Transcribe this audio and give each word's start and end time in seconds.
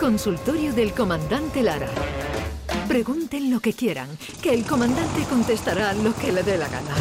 Consultorio 0.00 0.72
del 0.72 0.92
Comandante 0.92 1.62
Lara. 1.62 1.86
Pregunten 2.88 3.50
lo 3.50 3.60
que 3.60 3.74
quieran, 3.74 4.08
que 4.42 4.52
el 4.54 4.64
comandante 4.64 5.22
contestará 5.28 5.92
lo 5.92 6.14
que 6.16 6.32
le 6.32 6.42
dé 6.42 6.56
la 6.56 6.68
gana. 6.68 6.94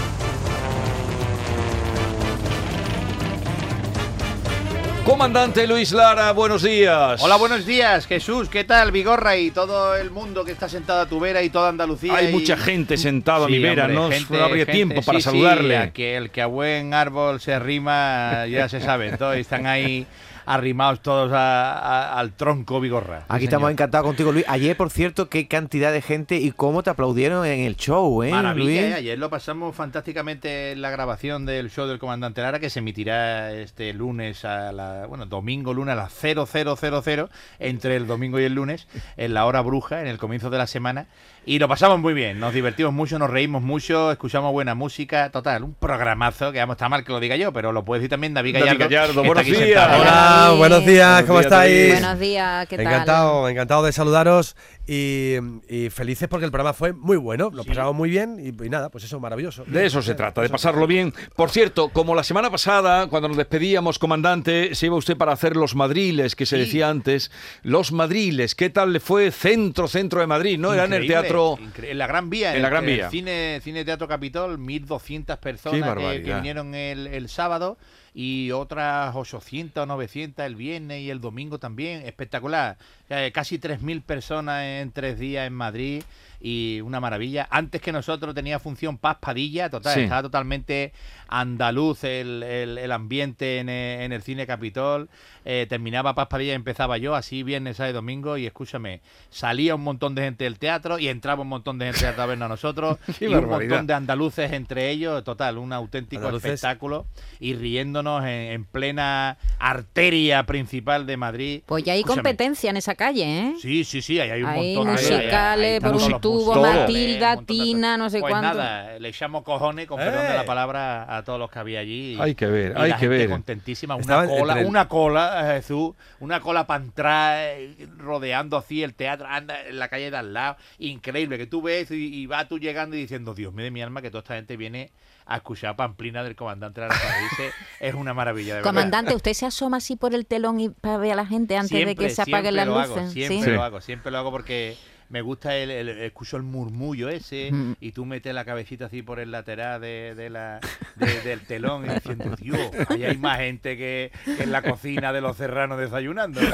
Comandante 5.06 5.66
Luis 5.66 5.92
Lara, 5.92 6.32
buenos 6.34 6.62
días. 6.62 7.20
Hola, 7.24 7.38
buenos 7.38 7.66
días, 7.66 8.06
Jesús, 8.06 8.48
¿qué 8.48 8.64
tal? 8.64 8.92
Vigorra 8.92 9.36
y 9.38 9.50
todo 9.50 9.96
el 9.96 10.12
mundo 10.12 10.46
que 10.46 10.52
está 10.52 10.70
sentado 10.70 11.02
a 11.02 11.06
tu 11.08 11.20
vera 11.20 11.42
y 11.42 11.50
toda 11.50 11.70
Andalucía. 11.70 12.14
Hay 12.16 12.28
y- 12.28 12.32
mucha 12.32 12.56
gente 12.58 12.96
sentada 12.96 13.46
a 13.46 13.48
mi 13.48 13.56
Sí, 13.56 13.60
vera, 13.64 13.86
hombre, 13.86 13.96
no 13.96 14.12
gente- 14.12 14.38
no 14.38 14.44
habría 14.44 14.66
gente, 14.66 14.74
tiempo 14.74 15.02
para 15.02 15.18
sí, 15.18 15.24
sí, 15.24 15.30
saludarle. 15.32 15.78
a 15.78 15.92
que 15.92 16.16
el 16.16 16.30
que 16.30 16.44
a 16.44 16.46
buen 16.46 16.94
árbol 16.94 17.42
se 17.42 17.54
arrima, 17.54 18.46
ya 18.48 18.70
se 18.70 18.82
sabe, 18.82 19.18
todos 19.18 19.38
están 19.38 19.66
ahí 19.66 20.06
arrimados 20.54 21.02
todos 21.02 21.32
a- 21.32 21.74
a- 21.74 22.20
al 22.20 22.34
tronco 22.34 22.80
Vigorra. 22.82 23.26
Aquí 23.28 23.46
estamos 23.46 23.72
encantados 23.72 24.06
contigo, 24.08 24.32
Luis. 24.32 24.46
Ayer, 24.48 24.76
por 24.76 24.90
cierto, 24.90 25.30
qué 25.30 25.48
cantidad 25.48 25.92
de 25.94 26.02
gente 26.02 26.38
y 26.38 26.52
cómo 26.52 26.82
te 26.84 26.90
aplaudieron 26.90 27.46
en 27.46 27.60
el 27.62 27.76
show, 27.76 28.24
¿eh, 28.24 28.32
Maravilla, 28.32 28.66
Luis? 28.66 28.80
¿eh? 28.80 28.94
ayer 28.96 29.20
lo 29.20 29.30
pasamos 29.30 29.76
fantásticamente 29.76 30.72
en 30.72 30.82
la 30.82 30.90
grabación 30.90 31.46
del 31.46 31.70
show 31.70 31.86
del 31.88 32.00
Comandante 32.00 32.42
Lara 32.42 32.60
que 32.60 32.70
se 32.70 32.80
emitirá 32.80 33.52
este 33.54 33.94
lunes 33.94 34.44
a 34.46 34.72
la, 34.72 35.06
bueno, 35.08 35.26
domingo, 35.26 35.74
lunes 35.74 35.94
a 35.94 35.96
las 35.96 36.14
0000, 36.14 37.30
entre 37.60 37.96
el 37.96 38.08
domingo 38.08 38.40
y 38.40 38.44
el 38.44 38.54
lunes, 38.54 38.88
en 39.18 39.34
la 39.34 39.46
hora 39.46 39.62
bruja, 39.62 40.02
en 40.02 40.08
el 40.08 40.18
comienzo 40.18 40.50
de 40.50 40.58
la 40.58 40.68
semana. 40.68 41.06
Y 41.50 41.58
lo 41.58 41.68
pasamos 41.68 42.00
muy 42.00 42.14
bien, 42.14 42.40
nos 42.40 42.54
divertimos 42.54 42.94
mucho, 42.94 43.18
nos 43.18 43.28
reímos 43.28 43.64
mucho, 43.64 44.12
escuchamos 44.12 44.52
buena 44.52 44.76
música, 44.76 45.32
total, 45.32 45.64
un 45.64 45.74
programazo, 45.74 46.52
que 46.52 46.60
vamos, 46.60 46.76
está 46.76 46.90
mal 46.90 47.04
que 47.04 47.12
lo 47.12 47.20
diga 47.20 47.38
yo, 47.38 47.52
pero 47.52 47.72
lo 47.72 47.84
puede 47.84 48.02
decir 48.02 48.12
también 48.12 48.36
David 48.36 48.54
David 48.60 48.66
Gallardo. 48.78 48.84
Gallardo, 48.88 49.24
que 49.24 49.28
está 49.28 49.34
buenos 49.34 49.46
días. 49.48 49.82
sentado. 49.82 50.02
Hola, 50.04 50.12
David. 50.12 50.58
buenos 50.60 50.86
días, 50.86 51.10
Buenos 51.10 51.26
¿cómo 51.28 51.40
días, 51.40 51.52
estáis? 51.52 51.74
David. 51.74 51.92
Buenos 52.02 52.20
días, 52.20 52.68
¿qué 52.68 52.78
tal? 52.78 52.86
Encantado, 52.86 53.50
encantado 53.50 53.84
de 53.84 53.92
saludaros 53.92 54.56
y, 54.92 55.36
y 55.68 55.90
felices 55.92 56.28
porque 56.28 56.46
el 56.46 56.52
programa 56.52 56.74
fue 56.74 56.94
muy 56.94 57.18
bueno, 57.18 57.52
lo 57.54 57.64
pasamos 57.64 57.94
muy 57.94 58.10
bien 58.10 58.38
y, 58.40 58.48
y 58.66 58.70
nada, 58.70 58.90
pues 58.90 59.04
eso, 59.04 59.20
maravilloso. 59.20 59.64
De 59.68 59.86
eso 59.86 60.02
se 60.02 60.16
trata, 60.16 60.42
de 60.42 60.50
pasarlo 60.50 60.88
bien. 60.88 61.14
Por 61.36 61.52
cierto, 61.52 61.90
como 61.90 62.16
la 62.16 62.24
semana 62.24 62.50
pasada, 62.50 63.06
cuando 63.08 63.28
nos 63.28 63.38
despedíamos, 63.38 64.00
comandante, 64.00 64.74
se 64.74 64.88
iba 64.88 64.96
usted 64.96 65.16
para 65.16 65.32
hacer 65.32 65.56
los 65.56 65.76
madriles, 65.76 66.36
que 66.36 66.46
se 66.48 66.56
Sí. 66.58 66.62
decía 66.64 66.90
antes. 66.90 67.30
Los 67.62 67.92
madriles, 67.92 68.56
¿qué 68.56 68.70
tal 68.72 68.92
le 68.94 69.00
fue 69.00 69.30
centro, 69.32 69.88
centro 69.88 70.22
de 70.22 70.28
Madrid? 70.28 70.58
¿No? 70.58 70.74
Era 70.74 70.86
en 70.86 70.94
el 70.94 71.06
teatro. 71.06 71.58
En 71.84 71.98
la 71.98 72.08
Gran 72.08 72.30
Vía. 72.32 72.56
En 72.56 72.64
la 72.64 72.70
Gran 72.70 72.86
el 72.90 72.96
Vía. 72.96 73.10
Cine, 73.12 73.60
cine 73.64 73.86
Teatro 73.86 74.08
Capitol, 74.08 74.58
1.200 74.58 75.26
Qué 75.26 75.38
personas 75.38 75.96
que, 75.98 76.24
que 76.24 76.34
vinieron 76.34 76.74
el, 76.74 77.06
el 77.08 77.30
sábado 77.30 77.78
y 78.14 78.52
otras 78.52 79.16
800 79.16 79.84
o 79.84 79.86
900 79.86 80.46
el 80.46 80.56
viernes 80.56 81.02
y 81.02 81.10
el 81.10 81.22
domingo 81.22 81.60
también. 81.60 82.06
Espectacular. 82.06 82.78
Eh, 83.10 83.32
casi 83.34 83.60
3.000 83.60 84.04
personas 84.04 84.64
en 84.64 84.92
tres 84.92 85.20
días 85.20 85.48
en 85.48 85.54
Madrid 85.54 86.04
y 86.42 86.82
una 86.82 87.00
maravilla. 87.00 87.48
Antes 87.52 87.82
que 87.82 87.92
nosotros 87.92 88.34
tenía 88.34 88.60
función 88.60 88.98
Paz 88.98 89.18
Padilla, 89.20 89.70
total, 89.70 89.94
Sí. 89.94 90.02
estaba 90.02 90.22
totalmente 90.22 90.94
andaluz 91.28 92.04
el, 92.04 92.44
el- 92.44 92.78
el 92.78 92.92
ambiente 92.92 93.60
en 93.60 93.70
el, 93.70 94.02
en 94.02 94.12
el 94.14 94.22
cine 94.22 94.48
Capitol. 94.48 95.10
Eh, 95.46 95.66
terminaba 95.70 96.16
Paz 96.16 96.28
Padilla 96.28 96.52
y 96.54 96.56
empezaba 96.56 96.98
yo, 96.98 97.16
así 97.16 97.44
viernes, 97.44 97.78
sábado 97.78 97.92
y 97.92 97.94
domingo. 97.96 98.38
Y 98.38 98.46
escúchame, 98.46 99.02
salía 99.30 99.76
un 99.76 99.84
montón 99.84 100.16
de 100.16 100.24
gente 100.24 100.44
del 100.46 100.60
teatro 100.60 100.98
y 101.00 101.08
entraba 101.08 101.42
un 101.42 101.48
montón 101.50 101.78
de 101.80 101.92
gente 101.94 102.08
a 102.08 102.26
vernos 102.26 102.46
a 102.46 102.50
nosotros. 102.50 102.98
Y 103.20 103.26
un 103.28 103.48
montón 103.48 103.86
de 103.88 103.94
andaluces 103.94 104.52
entre 104.54 104.90
ellos, 104.90 105.24
total, 105.24 105.58
un 105.58 105.74
auténtico 105.74 106.22
Andaluces. 106.22 106.54
espectáculo. 106.54 107.06
Y 107.40 107.54
riéndonos 107.56 108.24
en, 108.24 108.30
en 108.30 108.66
plena 108.66 109.38
arteria 109.60 110.46
principal 110.46 111.06
de 111.06 111.18
Madrid. 111.18 111.62
Pues 111.66 111.84
ya 111.84 111.94
hay 111.94 112.00
Escúchame, 112.00 112.22
competencia 112.24 112.70
en 112.70 112.78
esa 112.78 112.96
calle, 112.96 113.24
¿eh? 113.40 113.54
Sí, 113.62 113.84
sí, 113.84 114.02
sí, 114.02 114.20
ahí 114.20 114.30
hay 114.32 114.44
un 114.44 114.50
Hay 114.50 114.76
montón 114.76 114.96
de 114.96 115.02
musicales, 115.02 115.82
un 116.30 116.40
tubo, 116.40 116.62
Matilda, 116.62 117.38
Tina, 117.44 117.98
no 117.98 118.10
sé 118.10 118.20
pues 118.20 118.32
cuánto. 118.32 118.58
nada, 118.58 119.00
le 119.00 119.10
echamos 119.10 119.44
cojones, 119.44 119.88
con 119.88 119.98
perdón 119.98 120.26
de 120.28 120.32
¡Eh! 120.34 120.36
la 120.36 120.46
palabra, 120.46 121.18
a 121.18 121.24
todos 121.24 121.40
los 121.40 121.50
que 121.52 121.60
había 121.60 121.80
allí. 121.80 122.16
y- 122.16 122.20
Hay 122.22 122.36
que 122.36 122.46
ver, 122.48 122.78
hay 122.78 122.90
la 122.90 122.96
que 122.96 123.02
gente 123.02 123.18
ver. 123.18 123.30
contentísima, 123.30 123.96
una 123.96 124.02
Estaban 124.02 124.28
cola, 124.30 124.60
el- 124.62 124.66
una 124.68 124.88
cola, 124.88 125.52
eh, 125.56 125.62
Jesús, 125.62 125.94
una 126.20 126.40
cola 126.40 126.68
para 126.68 126.84
entrar, 126.84 127.38
eh, 127.58 127.88
rodeando 127.98 128.58
así 128.58 128.84
el 128.84 128.94
teatro, 128.94 129.28
anda 129.30 129.66
en 129.68 129.80
la 129.80 129.88
calle 129.88 130.12
de 130.12 130.18
al 130.18 130.34
lado, 130.34 130.58
increíble, 130.78 131.38
que 131.38 131.48
tú 131.48 131.62
ves 131.62 131.92
y, 131.92 131.96
y 132.14 132.26
vas 132.26 132.48
tú 132.48 132.60
llegando 132.60 132.96
y 132.96 133.00
diciendo, 133.00 133.34
Dios 133.34 133.54
mío 133.54 133.66
de 133.66 133.72
mi 133.72 133.82
alma, 133.82 134.02
que 134.02 134.10
toda 134.10 134.20
esta 134.22 134.36
gente 134.36 134.58
viene 134.58 134.92
a 135.26 135.36
escuchar 135.38 135.76
Pamplina 135.76 136.24
del 136.24 136.36
comandante 136.36 136.82
de 136.82 136.88
la 136.88 136.94
Dice, 136.96 137.52
es 137.80 137.94
una 137.94 138.16
maravilla, 138.16 138.56
de 138.56 138.62
verdad. 138.62 138.70
Comandante, 138.72 139.14
¿usted 139.14 139.34
se 139.34 139.46
asoma 139.46 139.78
así 139.78 139.96
por 139.96 140.16
el 140.16 140.26
telón 140.26 140.60
y 140.60 140.70
para 140.70 140.98
ver 140.98 141.12
a 141.12 141.16
la 141.16 141.26
gente 141.28 141.56
antes 141.56 141.86
de 141.86 141.96
que 141.96 142.10
se 142.10 142.24
apaguen 142.24 142.56
las 142.56 142.68
luces? 142.68 142.98
Hago, 142.98 143.10
siempre 143.12 143.54
lo 143.54 143.64
hago, 143.64 143.80
siempre 143.82 144.12
lo 144.12 144.18
hago 144.18 144.32
porque 144.32 144.76
me 145.10 145.22
gusta 145.22 145.56
el, 145.56 145.72
el- 145.72 145.90
escucho 145.90 146.38
el 146.38 146.44
murmullo 146.44 147.10
ese 147.10 147.52
Mm. 147.52 147.76
y 147.80 147.92
tú 147.92 148.06
metes 148.06 148.34
la 148.34 148.46
cabecita 148.46 148.86
así 148.86 149.02
por 149.02 149.20
el 149.20 149.32
lateral 149.32 149.82
de, 149.82 150.14
de 150.16 150.30
la, 150.30 150.60
de- 150.96 151.22
del 151.22 151.42
telón 151.42 151.86
y 151.86 151.90
diciendo, 151.96 152.36
Dios, 152.40 152.60
ahí 152.90 153.04
hay 153.04 153.18
más 153.18 153.40
gente 153.40 153.78
que, 153.78 154.12
que 154.38 154.44
en 154.44 154.52
la 154.52 154.62
cocina 154.62 155.12
de 155.12 155.22
los 155.22 155.36
serranos 155.38 155.80
desayunando. 155.80 156.40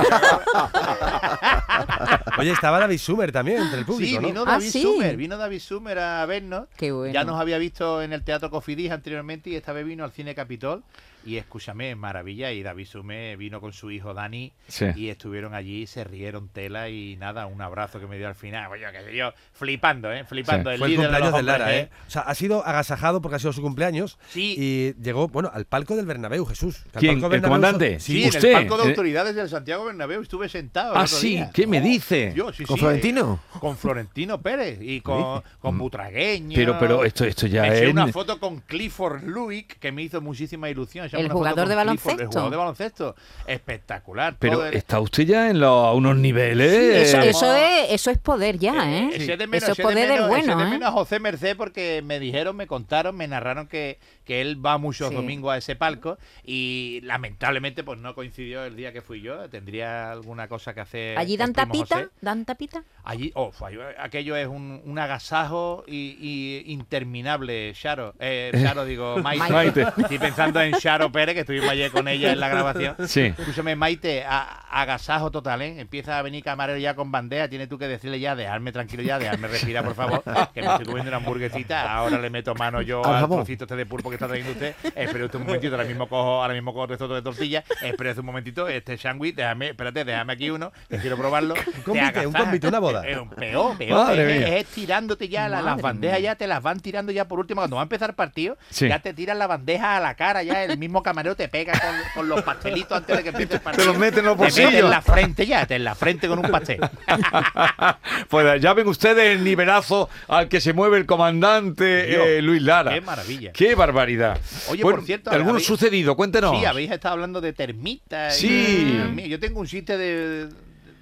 Oye, 2.37 2.51
estaba 2.51 2.79
David 2.79 2.97
Sumer 2.97 3.31
también 3.31 3.61
entre 3.61 3.79
el 3.79 3.85
público, 3.85 4.09
sí, 4.09 4.15
¿no? 4.19 4.27
vino 4.27 4.41
Ah, 4.43 4.51
David 4.53 4.69
sí. 4.69 4.81
Sumer, 4.81 5.17
vino 5.17 5.37
David 5.37 5.59
Sumer 5.59 5.99
a 5.99 6.25
vernos. 6.25 6.67
Qué 6.77 6.91
bueno. 6.91 7.13
Ya 7.13 7.23
nos 7.23 7.39
había 7.39 7.57
visto 7.57 8.01
en 8.01 8.13
el 8.13 8.23
Teatro 8.23 8.49
Cofidis 8.49 8.91
anteriormente 8.91 9.49
y 9.49 9.55
esta 9.55 9.73
vez 9.73 9.85
vino 9.85 10.03
al 10.03 10.11
Cine 10.11 10.35
Capitol. 10.35 10.83
Y 11.25 11.37
escúchame, 11.37 11.95
maravilla. 11.95 12.51
Y 12.51 12.61
David 12.63 12.85
Sumer 12.85 13.35
vino 13.37 13.59
con 13.59 13.73
su 13.73 13.89
hijo 13.91 14.13
Dani 14.13 14.53
Sí. 14.67 14.85
y 14.95 15.09
estuvieron 15.09 15.53
allí, 15.53 15.87
se 15.87 16.03
rieron 16.03 16.49
tela 16.49 16.89
y 16.89 17.15
nada, 17.17 17.45
un 17.47 17.61
abrazo 17.61 17.99
que 17.99 18.07
me 18.07 18.17
dio 18.17 18.27
al 18.27 18.35
final. 18.35 18.71
Oye, 18.71 18.85
qué 18.91 19.03
sé 19.03 19.15
yo, 19.15 19.33
flipando, 19.53 20.11
¿eh? 20.13 20.23
Flipando. 20.25 20.69
El 20.71 20.77
Fue 20.77 20.87
el 20.87 20.93
líder 20.93 21.07
de 21.07 21.11
cumpleaños 21.17 21.37
de 21.37 21.43
Lara, 21.43 21.65
hombres, 21.65 21.83
¿eh? 21.85 21.89
O 22.07 22.11
sea, 22.11 22.21
ha 22.23 22.35
sido 22.35 22.65
agasajado 22.65 23.21
porque 23.21 23.35
ha 23.37 23.39
sido 23.39 23.53
su 23.53 23.61
cumpleaños 23.61 24.17
Sí. 24.29 24.55
y 24.57 25.01
llegó, 25.01 25.27
bueno, 25.27 25.49
al 25.53 25.65
palco 25.65 25.95
del 25.95 26.05
Bernabéu, 26.05 26.45
Jesús. 26.45 26.83
Que 26.91 26.97
al 26.97 26.99
¿Quién? 26.99 27.13
palco 27.15 27.25
¿El 27.27 27.41
Bernabéu 27.41 27.55
comandante? 27.61 27.99
Sí, 27.99 28.13
Sí, 28.13 28.23
en 28.23 28.29
usted, 28.29 28.47
el 28.49 28.53
palco 28.53 28.77
de 28.77 28.83
eh. 28.83 28.87
autoridades 28.89 29.35
del 29.35 29.49
Santiago 29.49 29.85
Bernabéu 29.85 30.21
estuve 30.21 30.47
sentado. 30.49 30.93
el 30.95 31.01
Ah, 31.01 31.07
sí, 31.07 31.29
día. 31.29 31.51
¿qué 31.53 31.65
me 31.67 31.81
dice? 31.81 32.33
Yo, 32.35 32.53
sí, 32.53 32.63
¿Con 32.65 32.75
sí, 32.77 32.81
Florentino? 32.81 33.39
eh, 33.55 33.57
con 33.59 33.77
Florentino 33.77 34.41
Pérez 34.41 34.79
y 34.81 35.01
con, 35.01 35.41
con 35.59 35.77
Butragueño. 35.77 36.55
Pero, 36.55 36.77
pero 36.79 37.03
esto, 37.03 37.25
esto 37.25 37.47
ya 37.47 37.63
Me 37.63 37.83
es. 37.85 37.91
una 37.91 38.07
foto 38.09 38.39
con 38.39 38.59
Clifford 38.61 39.23
Luick 39.23 39.79
que 39.79 39.91
me 39.91 40.03
hizo 40.03 40.21
muchísima 40.21 40.69
ilusión. 40.69 41.07
¿El 41.19 41.25
una 41.25 41.33
foto 41.33 41.37
jugador 41.39 41.67
con 41.67 41.69
de 41.69 41.75
Clifford, 41.75 41.85
baloncesto? 41.85 42.21
El 42.21 42.27
jugador 42.27 42.51
de 42.51 42.57
baloncesto. 42.57 43.15
Espectacular. 43.47 44.35
Pero 44.39 44.65
el- 44.65 44.73
está 44.75 44.99
usted 44.99 45.23
ya 45.23 45.49
en 45.49 45.59
los- 45.59 45.85
a 45.85 45.91
unos 45.93 46.15
niveles. 46.17 46.71
Eso, 47.09 47.21
Sí, 47.21 47.27
eso 47.29 47.55
es, 47.55 47.91
eso 47.91 48.11
es 48.11 48.17
poder 48.17 48.57
ya, 48.59 48.89
¿eh? 48.91 49.09
Eh, 49.13 49.15
eché 49.23 49.37
de 49.37 49.47
menos, 49.47 49.63
eso 49.63 49.71
es 49.73 49.77
de 49.77 49.83
poder 49.83 50.07
del 50.09 50.27
bueno, 50.27 50.55
de 50.57 50.63
¿eh? 50.63 50.67
menos 50.67 50.89
a 50.89 50.91
José 50.91 51.19
Merced 51.19 51.55
porque 51.57 52.01
me 52.03 52.19
dijeron, 52.19 52.55
me 52.55 52.67
contaron, 52.67 53.15
me 53.15 53.27
narraron 53.27 53.67
que, 53.67 53.99
que 54.23 54.41
él 54.41 54.63
va 54.63 54.77
muchos 54.77 55.09
Sí. 55.09 55.15
domingos 55.15 55.53
a 55.53 55.57
ese 55.57 55.75
palco 55.75 56.17
y 56.43 56.99
lamentablemente 57.03 57.83
pues 57.83 57.99
no 57.99 58.13
coincidió 58.15 58.63
el 58.65 58.75
día 58.75 58.91
que 58.93 59.01
fui 59.01 59.21
yo. 59.21 59.49
Tendría 59.49 60.11
alguna 60.11 60.47
cosa 60.47 60.73
que 60.73 60.81
hacer. 60.81 61.17
¿Allí 61.17 61.37
dan 61.37 61.53
tapita? 61.53 61.95
José. 61.95 62.09
¿Dan 62.21 62.45
tapita? 62.45 62.83
Allí, 63.03 63.31
oh, 63.35 63.51
fue- 63.51 63.75
aquello 63.99 64.35
es 64.35 64.47
un, 64.47 64.81
un 64.83 64.99
agasajo 64.99 65.83
y, 65.87 66.17
y 66.19 66.71
interminable, 66.71 67.73
Sharo. 67.75 68.13
Eh, 68.19 68.51
Sharo, 68.55 68.85
digo, 68.85 69.17
Maite. 69.23 69.51
Maite. 69.53 69.81
Estoy 69.97 70.19
pensando 70.19 70.59
en 70.61 70.73
Sharo 71.05 71.11
Pérez, 71.11 71.35
que 71.35 71.41
estuvimos 71.41 71.69
ayer 71.69 71.91
con 71.91 72.07
ella 72.07 72.31
en 72.31 72.39
la 72.39 72.47
grabación. 72.49 72.95
Sí. 73.07 73.33
Escúchame, 73.37 73.75
Maite, 73.75 74.23
a- 74.27 74.61
agasajo 74.81 75.29
total, 75.31 75.61
¿eh? 75.61 75.79
Empieza 75.79 76.17
a 76.17 76.21
venir 76.21 76.43
camarero 76.43 76.79
ya 76.79 76.95
con 76.95 77.11
bandeja, 77.11 77.47
tienes 77.47 77.69
tú 77.69 77.77
que 77.77 77.87
decirle 77.87 78.19
ya, 78.19 78.35
dejarme 78.35 78.71
tranquilo 78.71 79.03
ya, 79.03 79.19
dejarme 79.19 79.47
respirar, 79.47 79.83
por 79.85 79.93
favor, 79.95 80.23
que 80.53 80.61
me 80.61 80.67
estoy 80.67 80.85
comiendo 80.85 81.09
una 81.09 81.17
hamburguesita, 81.17 81.93
ahora 81.93 82.17
le 82.19 82.29
meto 82.29 82.55
mano 82.55 82.81
yo 82.81 83.05
Al 83.05 83.15
al 83.23 83.29
trocito 83.29 83.65
este 83.65 83.75
de 83.75 83.85
pulpo 83.85 84.09
que 84.09 84.15
está 84.15 84.27
trayendo 84.27 84.51
usted, 84.51 84.75
espere 84.95 85.25
usted 85.25 85.39
un 85.39 85.45
momentito, 85.45 85.75
ahora 85.75 85.87
mismo 85.87 86.07
cojo, 86.07 86.41
ahora 86.41 86.53
mismo 86.53 86.73
cojo 86.73 86.87
resto 86.87 87.07
de 87.07 87.21
tortilla, 87.21 87.63
espérese 87.81 88.19
un 88.21 88.25
momentito, 88.25 88.67
este 88.67 88.97
sándwich, 88.97 89.35
déjame, 89.35 89.69
espérate, 89.69 90.03
déjame 90.03 90.33
aquí 90.33 90.49
uno, 90.49 90.71
que 90.89 90.97
quiero 90.97 91.17
probarlo. 91.17 91.53
convite, 91.85 92.11
Te 92.11 92.27
un 92.27 92.33
convite, 92.33 92.67
una 92.67 92.79
boda. 92.79 93.07
Es 93.07 93.17
un 93.17 93.29
peor, 93.29 93.77
peor, 93.77 94.19
es, 94.19 94.65
tirándote 94.67 95.29
ya 95.29 95.47
la- 95.49 95.61
las 95.61 95.81
bandejas, 95.81 96.21
ya 96.21 96.35
te 96.35 96.47
las 96.47 96.61
van 96.61 96.79
tirando 96.79 97.11
ya 97.11 97.27
por 97.27 97.39
último, 97.39 97.61
cuando 97.61 97.75
va 97.77 97.81
a 97.81 97.83
empezar 97.83 98.09
el 98.09 98.15
partido, 98.15 98.57
Sí. 98.69 98.87
ya 98.89 98.99
te 98.99 99.13
tiran 99.13 99.39
la 99.39 99.47
bandeja 99.47 99.97
a 99.97 99.99
la 99.99 100.15
cara, 100.15 100.43
ya 100.43 100.63
el 100.63 100.77
mismo 100.77 100.94
camarero 101.03 101.35
te 101.35 101.47
pega 101.47 101.73
con, 101.73 101.95
con 102.13 102.29
los 102.29 102.41
pastelitos 102.43 102.97
antes 102.97 103.17
de 103.17 103.23
que 103.23 103.29
empiece 103.29 103.53
el 103.55 103.59
partido. 103.61 103.85
los 103.85 103.95
en 103.95 104.01
los 104.01 104.11
Te 104.15 104.19
mete 104.21 104.35
bolsillos. 104.35 104.73
en 104.83 104.89
la 104.89 105.01
frente 105.01 105.45
ya, 105.45 105.65
te 105.65 105.75
en 105.75 105.83
la 105.83 105.95
frente 105.95 106.27
con 106.27 106.39
un 106.39 106.49
pastel. 106.51 106.79
pues 108.29 108.61
ya 108.61 108.73
ven 108.73 108.87
ustedes 108.87 109.35
el 109.37 109.43
nivelazo 109.43 110.09
al 110.27 110.47
que 110.49 110.61
se 110.61 110.73
mueve 110.73 110.97
el 110.97 111.05
comandante 111.05 112.37
eh, 112.37 112.41
Luis 112.41 112.61
Lara. 112.61 112.93
qué 112.93 113.01
maravilla. 113.01 113.51
Qué 113.51 113.75
barbaridad. 113.75 114.39
Oye, 114.69 114.83
Bueno, 114.83 114.97
por 114.99 115.05
cierto, 115.05 115.31
¿Alguno 115.31 115.51
habéis- 115.57 115.65
sucedido? 115.67 116.15
Cuéntenos. 116.15 116.57
Sí, 116.59 116.65
habéis 116.65 116.91
estado 116.91 117.13
hablando 117.13 117.41
de 117.41 117.53
termitas. 117.53 118.41
y- 118.43 118.47
Sí. 118.47 119.01
Mío, 119.11 119.25
Yo 119.27 119.39
tengo 119.39 119.59
un 119.59 119.67
chiste 119.67 119.97
de, 119.97 120.49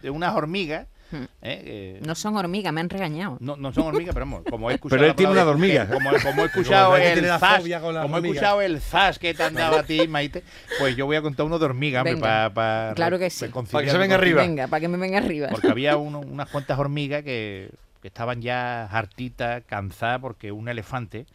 de 0.02 0.10
unas 0.10 0.34
hormigas. 0.36 0.88
¿Eh? 1.14 1.28
Eh, 1.42 2.00
No 2.06 2.16
son 2.16 2.36
hormigas, 2.38 2.74
me 2.74 2.82
han 2.82 2.90
regañado. 2.90 3.38
no, 3.40 3.56
no 3.56 3.74
son 3.74 3.88
hormigas, 3.88 4.14
pero 4.14 4.26
vamos, 4.26 4.44
como 4.50 4.70
he 4.72 4.76
escuchado. 4.76 5.00
Pero 5.00 5.10
él 5.12 5.16
tiene 5.16 5.32
una 5.32 5.44
de 5.46 5.50
hormiga. 5.52 5.88
Como, 5.88 6.10
como 6.24 6.42
he 6.44 6.46
escuchado 6.48 6.96
el 6.98 7.26
zas, 7.26 7.58
fobia 7.62 7.82
con 7.82 7.94
las 7.94 8.04
como 8.04 8.16
he 8.16 8.20
hormigas. 8.20 8.36
escuchado 8.38 8.62
el 8.62 8.82
zas 8.82 9.20
que 9.20 9.34
te 9.34 9.44
han 9.44 9.54
dado 9.54 9.80
a 9.80 9.84
ti, 9.84 10.08
Maite, 10.10 10.44
pues 10.80 10.96
yo 10.96 11.06
voy 11.06 11.16
a 11.16 11.22
contar 11.22 11.46
uno 11.46 11.60
de 11.60 11.66
hormiga, 11.66 12.00
hombre, 12.02 12.16
Venga. 12.16 12.50
para 12.54 12.94
Claro 12.96 13.20
que 13.20 13.30
sí. 13.30 13.46
Para 13.72 13.86
que 13.86 13.92
se 13.92 13.98
venga 13.98 14.16
arriba. 14.16 14.42
Venga, 14.42 14.68
para 14.68 14.82
que 14.82 14.88
me 14.88 14.98
venga 14.98 15.18
arriba. 15.20 15.48
Porque 15.52 15.68
había 15.70 15.98
uno- 15.98 16.20
unas 16.20 16.50
cuantas 16.50 16.78
hormigas 16.80 17.24
que, 17.24 17.70
que 18.02 18.08
estaban 18.08 18.42
ya 18.42 18.86
hartitas, 18.86 19.64
cansadas, 19.66 20.20
porque 20.20 20.52
un 20.52 20.68
elefante 20.70 21.26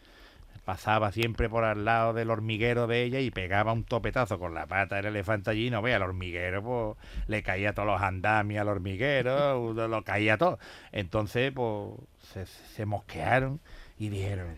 pasaba 0.69 1.11
siempre 1.11 1.49
por 1.49 1.63
al 1.63 1.83
lado 1.83 2.13
del 2.13 2.29
hormiguero 2.29 2.85
de 2.85 3.01
ella 3.01 3.19
y 3.19 3.31
pegaba 3.31 3.73
un 3.73 3.83
topetazo 3.85 4.37
con 4.37 4.53
la 4.53 4.67
pata 4.67 4.97
del 4.97 5.07
elefante 5.07 5.49
allí, 5.49 5.71
no 5.71 5.81
vea, 5.81 5.95
el 5.95 6.03
hormiguero 6.03 6.61
pues 6.61 7.25
le 7.27 7.41
caía 7.41 7.73
todos 7.73 7.87
los 7.87 7.99
andamios 7.99 8.61
al 8.61 8.67
hormiguero, 8.67 9.73
lo 9.87 10.03
caía 10.03 10.37
todo. 10.37 10.59
Entonces, 10.91 11.51
pues 11.55 11.95
se, 12.21 12.45
se 12.45 12.85
mosquearon 12.85 13.59
y 13.97 14.09
dijeron, 14.09 14.57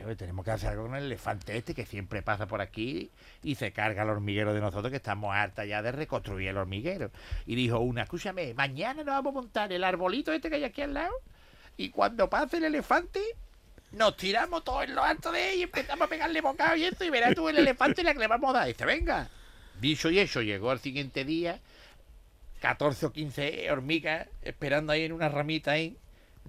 "Joder, 0.00 0.16
tenemos 0.16 0.44
que 0.44 0.50
hacer 0.50 0.70
algo 0.70 0.88
con 0.88 0.96
el 0.96 1.04
elefante 1.04 1.56
este 1.56 1.76
que 1.76 1.86
siempre 1.86 2.22
pasa 2.22 2.48
por 2.48 2.60
aquí 2.60 3.12
y 3.44 3.54
se 3.54 3.70
carga 3.70 4.02
el 4.02 4.08
hormiguero 4.08 4.54
de 4.54 4.60
nosotros 4.60 4.90
que 4.90 4.96
estamos 4.96 5.32
hartas 5.32 5.68
ya 5.68 5.80
de 5.80 5.92
reconstruir 5.92 6.48
el 6.48 6.56
hormiguero. 6.56 7.12
Y 7.46 7.54
dijo 7.54 7.78
una, 7.78 8.02
escúchame, 8.02 8.52
mañana 8.54 9.04
nos 9.04 9.14
vamos 9.14 9.30
a 9.30 9.34
montar 9.34 9.72
el 9.72 9.84
arbolito 9.84 10.32
este 10.32 10.50
que 10.50 10.56
hay 10.56 10.64
aquí 10.64 10.82
al 10.82 10.94
lado 10.94 11.14
y 11.76 11.90
cuando 11.90 12.28
pase 12.28 12.56
el 12.56 12.64
elefante 12.64 13.20
nos 13.92 14.16
tiramos 14.16 14.64
todos 14.64 14.84
en 14.84 14.94
lo 14.94 15.02
alto 15.02 15.30
de 15.32 15.52
él 15.52 15.58
y 15.60 15.62
empezamos 15.62 16.06
a 16.06 16.08
pegarle 16.08 16.40
bocado 16.40 16.76
y 16.76 16.84
esto 16.84 17.04
y 17.04 17.10
verás 17.10 17.34
tú 17.34 17.48
el 17.48 17.58
elefante 17.58 18.02
que 18.02 18.14
le 18.14 18.26
vamos 18.26 18.54
a. 18.54 18.68
Y 18.68 18.72
dice, 18.72 18.84
venga. 18.84 19.28
Dicho 19.80 20.10
y 20.10 20.18
eso, 20.18 20.42
llegó 20.42 20.70
al 20.70 20.80
siguiente 20.80 21.24
día 21.24 21.60
14 22.60 23.06
o 23.06 23.12
15 23.12 23.70
hormigas 23.70 24.28
esperando 24.42 24.92
ahí 24.92 25.02
en 25.02 25.12
una 25.12 25.28
ramita 25.28 25.72
ahí. 25.72 25.96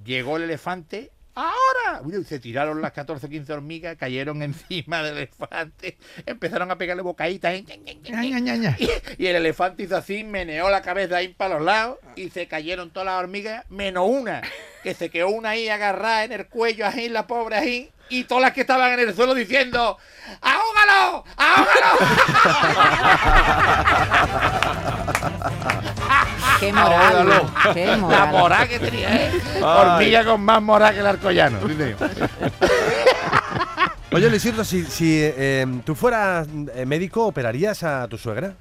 Llegó 0.05 0.37
el 0.37 0.43
elefante. 0.43 1.11
¡Ahora! 1.35 2.01
Uy, 2.03 2.23
se 2.25 2.39
tiraron 2.39 2.79
las 2.81 2.91
14 2.91 3.25
o 3.25 3.29
15 3.29 3.53
hormigas, 3.53 3.97
cayeron 3.97 4.43
encima 4.43 5.01
del 5.01 5.17
elefante, 5.17 5.97
empezaron 6.25 6.69
a 6.69 6.77
pegarle 6.77 7.01
bocaditas. 7.01 7.55
Y, 7.55 7.65
y 9.17 9.25
el 9.25 9.35
elefante 9.37 9.83
hizo 9.83 9.97
así, 9.97 10.23
meneó 10.23 10.69
la 10.69 10.83
cabeza 10.83 11.17
ahí 11.17 11.29
para 11.29 11.55
los 11.55 11.63
lados 11.65 11.97
y 12.15 12.29
se 12.29 12.47
cayeron 12.47 12.91
todas 12.91 13.07
las 13.07 13.19
hormigas, 13.19 13.65
menos 13.69 14.07
una, 14.07 14.43
que 14.83 14.93
se 14.93 15.09
quedó 15.09 15.29
una 15.29 15.49
ahí 15.51 15.69
agarrada 15.69 16.23
en 16.23 16.33
el 16.33 16.47
cuello, 16.47 16.85
ahí, 16.85 17.09
la 17.09 17.25
pobre 17.25 17.55
ahí, 17.55 17.91
y 18.09 18.25
todas 18.25 18.43
las 18.43 18.53
que 18.53 18.61
estaban 18.61 18.91
en 18.91 18.99
el 18.99 19.15
suelo 19.15 19.33
diciendo, 19.33 19.97
¡ahógalo! 20.41 21.25
¡ahógalo! 21.35 21.97
Qué 26.65 26.73
moral. 26.73 27.51
Qué 27.73 27.85
La 27.87 28.25
moral. 28.27 28.67
que 28.67 28.79
tenía, 28.79 29.15
¿eh? 29.27 29.31
Ay. 29.55 29.61
Hormiga 29.63 30.25
con 30.25 30.41
más 30.41 30.61
morá 30.61 30.93
que 30.93 30.99
el 30.99 31.07
arcollano. 31.07 31.59
Oye, 34.11 34.29
Luisito, 34.29 34.63
si, 34.63 34.83
si 34.83 35.19
eh, 35.21 35.65
tú 35.85 35.95
fueras 35.95 36.47
eh, 36.75 36.85
médico, 36.85 37.25
¿operarías 37.25 37.83
a 37.83 38.07
tu 38.07 38.17
suegra? 38.17 38.53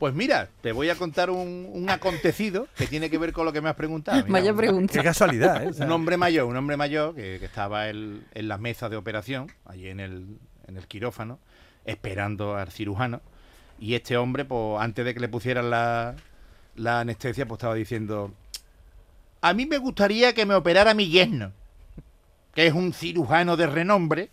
Pues 0.00 0.14
mira, 0.14 0.48
te 0.62 0.72
voy 0.72 0.90
a 0.90 0.96
contar 0.96 1.30
un, 1.30 1.68
un 1.72 1.90
acontecido 1.90 2.66
que 2.76 2.86
tiene 2.86 3.08
que 3.10 3.18
ver 3.18 3.32
con 3.32 3.44
lo 3.44 3.52
que 3.52 3.60
me 3.60 3.68
has 3.68 3.76
preguntado. 3.76 4.16
Mira, 4.18 4.32
Vaya 4.32 4.50
un- 4.50 4.56
pregunta. 4.56 4.92
Qué 4.94 5.02
casualidad, 5.04 5.62
¿eh? 5.62 5.68
O 5.68 5.72
sea, 5.74 5.86
Un 5.86 5.92
hombre 5.92 6.16
mayor, 6.16 6.46
un 6.46 6.56
hombre 6.56 6.76
mayor 6.76 7.14
que, 7.14 7.36
que 7.38 7.44
estaba 7.44 7.88
el- 7.88 8.24
en 8.34 8.48
la 8.48 8.58
mesa 8.58 8.88
de 8.88 8.96
operación, 8.96 9.52
allí 9.64 9.88
en 9.88 10.00
el, 10.00 10.38
en 10.66 10.76
el 10.76 10.86
quirófano, 10.88 11.38
esperando 11.84 12.56
al 12.56 12.72
cirujano. 12.72 13.20
Y 13.78 13.94
este 13.94 14.16
hombre, 14.16 14.44
pues 14.44 14.80
antes 14.82 15.04
de 15.04 15.14
que 15.14 15.20
le 15.20 15.28
pusieran 15.28 15.70
la, 15.70 16.16
la 16.74 17.00
anestesia, 17.00 17.46
pues 17.46 17.58
estaba 17.58 17.74
diciendo, 17.74 18.32
a 19.40 19.54
mí 19.54 19.66
me 19.66 19.78
gustaría 19.78 20.34
que 20.34 20.46
me 20.46 20.54
operara 20.54 20.94
mi 20.94 21.08
yerno, 21.08 21.52
que 22.54 22.66
es 22.66 22.72
un 22.72 22.92
cirujano 22.92 23.56
de 23.56 23.66
renombre, 23.66 24.30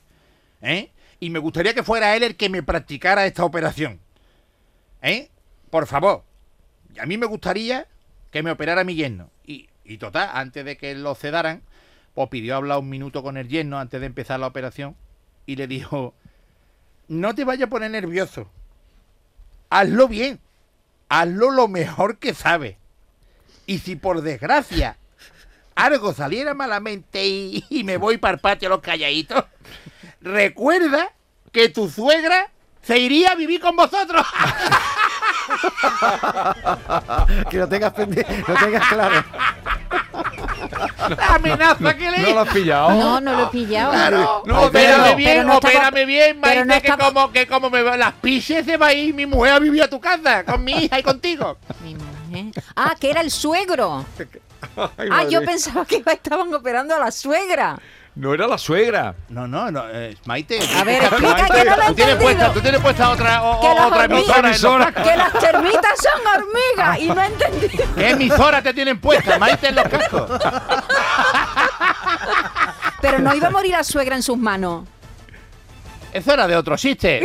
¿eh? 0.62 0.92
Y 1.20 1.30
me 1.30 1.40
gustaría 1.40 1.74
que 1.74 1.84
fuera 1.84 2.16
él 2.16 2.24
el 2.24 2.36
que 2.36 2.50
me 2.50 2.62
practicara 2.62 3.26
esta 3.26 3.44
operación. 3.44 4.00
¿Eh? 5.02 5.30
Por 5.72 5.88
favor. 5.88 6.24
A 7.00 7.06
mí 7.06 7.18
me 7.18 7.26
gustaría 7.26 7.88
que 8.32 8.44
me 8.44 8.52
operara 8.52 8.84
mi 8.84 8.96
yerno. 8.96 9.32
Y, 9.46 9.68
y 9.84 9.98
total, 9.98 10.30
antes 10.34 10.64
de 10.64 10.78
que 10.78 10.94
lo 10.94 11.16
sedaran, 11.16 11.64
pues 12.14 12.30
pidió 12.30 12.56
hablar 12.56 12.80
un 12.80 12.90
minuto 12.90 13.24
con 13.24 13.38
el 13.38 13.48
yerno 13.48 13.80
antes 13.80 14.00
de 14.00 14.06
empezar 14.08 14.40
la 14.40 14.48
operación 14.48 14.96
y 15.46 15.56
le 15.56 15.68
dijo, 15.68 16.14
no 17.08 17.34
te 17.34 17.46
vayas 17.46 17.68
a 17.68 17.70
poner 17.70 17.92
nervioso. 17.92 18.50
Hazlo 19.70 20.08
bien. 20.08 20.40
Hazlo 21.10 21.52
lo 21.52 21.68
mejor 21.68 22.18
que 22.18 22.34
sabes. 22.34 22.78
Y 23.66 23.80
si 23.80 23.96
por 23.96 24.22
desgracia 24.22 24.98
algo 25.76 26.14
saliera 26.14 26.54
malamente 26.54 27.26
y, 27.26 27.84
me 27.84 27.98
voy 27.98 28.18
para 28.18 28.36
el 28.36 28.40
patio 28.40 28.70
los 28.70 28.82
calladitos, 28.82 29.46
recuerda 30.22 31.12
que 31.52 31.70
tu 31.70 31.90
suegra 31.90 32.50
se 32.82 32.98
iría 32.98 33.32
a 33.32 33.36
vivir 33.36 33.62
con 33.62 33.76
vosotros. 33.76 34.26
que 37.50 37.58
lo 37.58 37.68
tengas 37.68 37.94
claro. 38.90 39.24
La 41.18 41.36
amenaza 41.36 41.96
que 41.98 42.12
le 42.12 42.20
¿No 42.20 42.30
lo 42.34 42.40
has 42.42 42.50
pillado? 42.54 42.90
No, 42.92 43.22
no 43.22 43.34
lo 43.36 43.44
he 43.44 43.48
pillado. 43.48 43.92
Claro, 43.92 44.44
No, 44.46 44.62
opérame 44.64 45.16
bien, 45.16 45.46
no 45.48 45.58
opérame 45.58 46.06
bien, 46.06 46.40
pero 46.42 46.66
Maite, 46.66 46.90
no 46.90 46.98
que, 46.98 47.04
como, 47.04 47.32
que 47.32 47.48
como 47.48 47.70
me 47.70 47.82
va 47.82 47.98
las 47.98 48.14
piches 48.14 48.66
se 48.66 48.78
va 48.78 48.88
a 48.88 48.94
ir 48.94 49.14
mi 49.14 49.26
mujer 49.26 49.54
a 49.54 49.60
vivir 49.60 49.84
a 49.84 49.90
tu 49.90 50.00
casa, 50.00 50.44
con 50.44 50.64
mi 50.64 50.74
hija 50.74 51.00
y 51.00 51.04
contigo. 51.04 51.58
Mi 51.84 51.96
mujer. 51.96 52.64
Ah, 52.76 52.96
que 53.00 53.10
era 53.10 53.22
el 53.22 53.32
suegro. 53.32 54.06
Ay, 54.98 55.10
Ah, 55.12 55.24
yo 55.26 55.44
pensaba 55.44 55.86
que 55.86 56.04
estaban 56.06 56.54
operando 56.54 56.96
a 56.96 57.00
la 57.00 57.12
suegra. 57.12 57.78
No 58.18 58.34
era 58.34 58.48
la 58.48 58.58
suegra. 58.58 59.14
No, 59.30 59.48
no, 59.48 59.70
no, 59.70 59.84
eh, 59.92 60.18
Maite. 60.26 60.58
A 60.76 60.84
ver, 60.84 61.08
tú- 61.08 61.16
explica, 61.18 61.38
Maite, 61.38 61.54
que 61.54 61.66
no 61.70 61.76
lo 61.76 61.84
he 61.84 61.88
tú 61.88 61.94
tienes 61.96 62.16
puesta, 62.16 62.54
tú 62.54 62.62
tienes 62.62 62.82
puesta 62.82 63.10
otra, 63.12 63.44
o- 63.44 63.62
Que 63.62 63.68
otra 63.68 64.06
emisora. 64.06 64.92
Que 64.92 65.16
las 65.16 65.34
termitas 65.34 65.92
son 66.02 66.22
hormigas 66.36 67.00
y 67.00 67.08
no 67.10 67.22
he 67.22 67.28
entendido. 67.28 67.86
¿Qué 67.96 68.10
emisora 68.10 68.62
te 68.64 68.74
tienen 68.74 69.00
puesta, 69.00 69.38
Maite, 69.38 69.68
en 69.70 69.76
los 69.76 69.88
cascos? 69.88 70.32
Pero 73.02 73.20
no 73.20 73.36
iba 73.36 73.48
a 73.50 73.52
morir 73.52 73.72
la 73.74 73.84
suegra 73.84 74.16
en 74.16 74.24
sus 74.24 74.38
manos. 74.38 74.86
Eso 76.12 76.34
era 76.34 76.48
de 76.48 76.56
otro 76.56 76.76
chiste. 76.76 77.22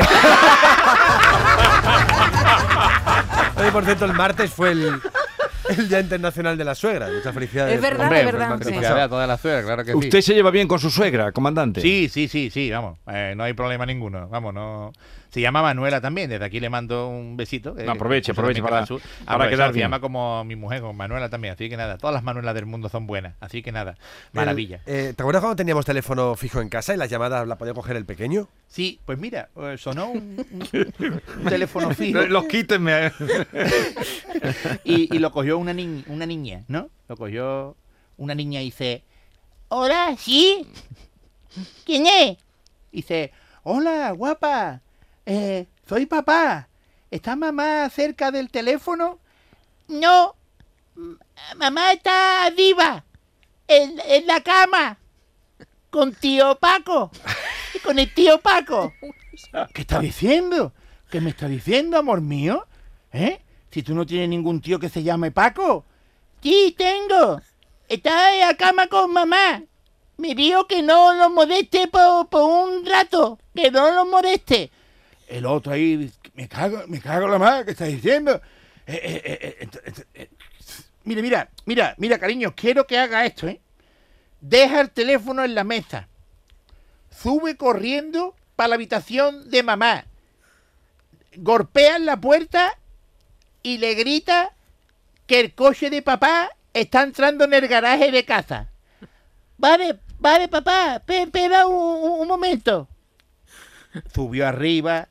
Oye, 3.56 3.72
por 3.72 3.84
cierto, 3.84 4.04
el 4.04 4.12
martes 4.12 4.52
fue 4.52 4.72
el, 4.72 5.00
el 5.78 5.88
Día 5.88 6.00
Internacional 6.00 6.56
de 6.56 6.64
la 6.64 6.74
Suegra. 6.74 7.08
Muchas 7.10 7.34
felicidades. 7.34 7.74
Es 7.76 7.80
verdad, 7.80 8.06
Hombre, 8.06 8.20
es 8.20 8.26
verdad, 8.26 8.48
martes 8.50 8.68
sí. 8.68 8.74
a 8.74 9.38
suegras, 9.38 9.64
claro 9.64 9.84
que 9.84 9.94
¿Usted 9.94 10.20
se 10.20 10.34
lleva 10.34 10.50
bien 10.50 10.68
con 10.68 10.78
su 10.78 10.90
suegra, 10.90 11.32
comandante? 11.32 11.80
Sí, 11.80 12.08
sí, 12.08 12.28
sí, 12.28 12.50
sí, 12.50 12.70
vamos. 12.70 12.98
eh, 13.08 13.34
no 13.36 13.44
hay 13.44 13.52
problema 13.52 13.86
ninguno. 13.86 14.28
Vamos, 14.28 14.54
no. 14.54 14.92
Se 15.32 15.40
llama 15.40 15.62
Manuela 15.62 16.00
también. 16.02 16.28
Desde 16.28 16.44
aquí 16.44 16.60
le 16.60 16.68
mando 16.68 17.08
un 17.08 17.38
besito. 17.38 17.74
No, 17.74 17.92
aproveche, 17.92 18.32
aproveche 18.32 18.60
para- 18.62 18.84
para 18.84 19.00
Aprovecha, 19.26 19.50
quedar 19.50 19.68
Se 19.70 19.72
bien. 19.72 19.84
llama 19.86 19.98
como 20.00 20.44
mi 20.44 20.56
mujer, 20.56 20.80
como 20.82 20.92
Manuela 20.92 21.30
también. 21.30 21.54
Así 21.54 21.70
que 21.70 21.76
nada, 21.78 21.96
todas 21.96 22.12
las 22.12 22.22
Manuelas 22.22 22.54
del 22.54 22.66
mundo 22.66 22.90
son 22.90 23.06
buenas. 23.06 23.34
Así 23.40 23.62
que 23.62 23.72
nada, 23.72 23.96
maravilla. 24.32 24.80
El- 24.84 24.94
eh, 24.94 25.12
¿Te 25.14 25.22
acuerdas 25.22 25.40
cuando 25.40 25.56
teníamos 25.56 25.86
teléfono 25.86 26.34
fijo 26.36 26.60
en 26.60 26.68
casa 26.68 26.92
y 26.92 26.98
las 26.98 27.08
llamadas 27.08 27.48
las 27.48 27.56
podía 27.56 27.72
coger 27.72 27.96
el 27.96 28.04
pequeño? 28.04 28.46
Sí, 28.68 29.00
pues 29.06 29.18
mira, 29.18 29.48
eh, 29.56 29.76
sonó 29.78 30.10
un, 30.10 30.44
un- 30.50 30.92
un 31.38 31.44
teléfono 31.48 31.94
fijo 31.94 32.20
Los 32.26 32.44
quítenme. 32.44 33.10
y, 34.84 35.14
y 35.14 35.18
lo 35.18 35.32
cogió 35.32 35.58
una, 35.58 35.72
ni- 35.72 36.04
una 36.08 36.26
niña, 36.26 36.64
¿no? 36.68 36.88
Lo 37.08 37.16
cogió 37.16 37.76
una 38.18 38.34
niña 38.34 38.60
y 38.60 38.66
dice, 38.66 39.02
hola, 39.68 40.14
¿sí? 40.18 40.66
¿Quién 41.84 42.06
es? 42.06 42.36
Dice, 42.92 43.32
hola, 43.62 44.10
guapa, 44.12 44.80
eh, 45.26 45.66
soy 45.88 46.06
papá. 46.06 46.68
¿Está 47.10 47.36
mamá 47.36 47.88
cerca 47.90 48.30
del 48.30 48.50
teléfono? 48.50 49.18
No, 49.88 50.34
m- 50.96 51.16
mamá 51.56 51.92
está 51.92 52.46
arriba, 52.46 53.04
en, 53.68 54.00
en 54.06 54.26
la 54.26 54.40
cama, 54.40 54.96
con 55.90 56.14
tío 56.14 56.56
Paco, 56.58 57.10
con 57.84 57.98
el 57.98 58.12
tío 58.14 58.40
Paco. 58.40 58.92
¿Qué 59.74 59.82
está 59.82 59.98
diciendo? 59.98 60.72
¿Qué 61.10 61.20
me 61.20 61.30
está 61.30 61.48
diciendo, 61.48 61.98
amor 61.98 62.22
mío? 62.22 62.66
¿Eh? 63.12 63.42
Si 63.70 63.82
tú 63.82 63.94
no 63.94 64.06
tienes 64.06 64.30
ningún 64.30 64.62
tío 64.62 64.78
que 64.78 64.88
se 64.88 65.02
llame 65.02 65.30
Paco. 65.30 65.84
Sí, 66.42 66.74
tengo. 66.78 67.40
Está 67.88 68.32
en 68.34 68.40
la 68.40 68.54
cama 68.56 68.86
con 68.86 69.12
mamá. 69.12 69.62
Me 70.16 70.34
dijo 70.34 70.66
que 70.66 70.82
no 70.82 71.12
lo 71.14 71.28
moleste 71.28 71.88
por, 71.88 72.28
por 72.28 72.42
un 72.44 72.86
rato. 72.86 73.38
Que 73.54 73.70
no 73.70 73.90
lo 73.92 74.06
moleste. 74.06 74.70
El 75.32 75.46
otro 75.46 75.72
ahí, 75.72 76.12
me 76.34 76.46
cago, 76.46 76.82
me 76.88 77.00
cago 77.00 77.26
la 77.26 77.38
madre, 77.38 77.64
¿qué 77.64 77.70
estás 77.70 77.88
diciendo? 77.88 78.40
Eh, 78.86 79.00
eh, 79.02 79.22
eh, 79.24 79.68
eh, 79.86 80.04
eh, 80.14 80.28
mira, 81.04 81.48
mira, 81.64 81.94
mira, 81.96 82.18
cariño, 82.18 82.52
quiero 82.54 82.86
que 82.86 82.98
haga 82.98 83.24
esto, 83.24 83.48
¿eh? 83.48 83.58
Deja 84.42 84.80
el 84.82 84.90
teléfono 84.90 85.42
en 85.42 85.54
la 85.54 85.64
mesa. 85.64 86.08
Sube 87.10 87.56
corriendo 87.56 88.34
para 88.56 88.68
la 88.68 88.74
habitación 88.74 89.48
de 89.50 89.62
mamá. 89.62 90.04
Golpea 91.36 91.96
en 91.96 92.04
la 92.04 92.20
puerta 92.20 92.76
y 93.62 93.78
le 93.78 93.94
grita 93.94 94.52
que 95.26 95.40
el 95.40 95.54
coche 95.54 95.88
de 95.88 96.02
papá 96.02 96.50
está 96.74 97.02
entrando 97.04 97.44
en 97.44 97.54
el 97.54 97.68
garaje 97.68 98.10
de 98.10 98.24
casa. 98.26 98.68
Vale, 99.56 99.98
vale, 100.18 100.48
papá, 100.48 101.00
pe- 101.06 101.22
espera 101.22 101.66
un- 101.66 102.20
un 102.20 102.28
momento. 102.28 102.86
Subió 104.14 104.46
arriba, 104.46 105.08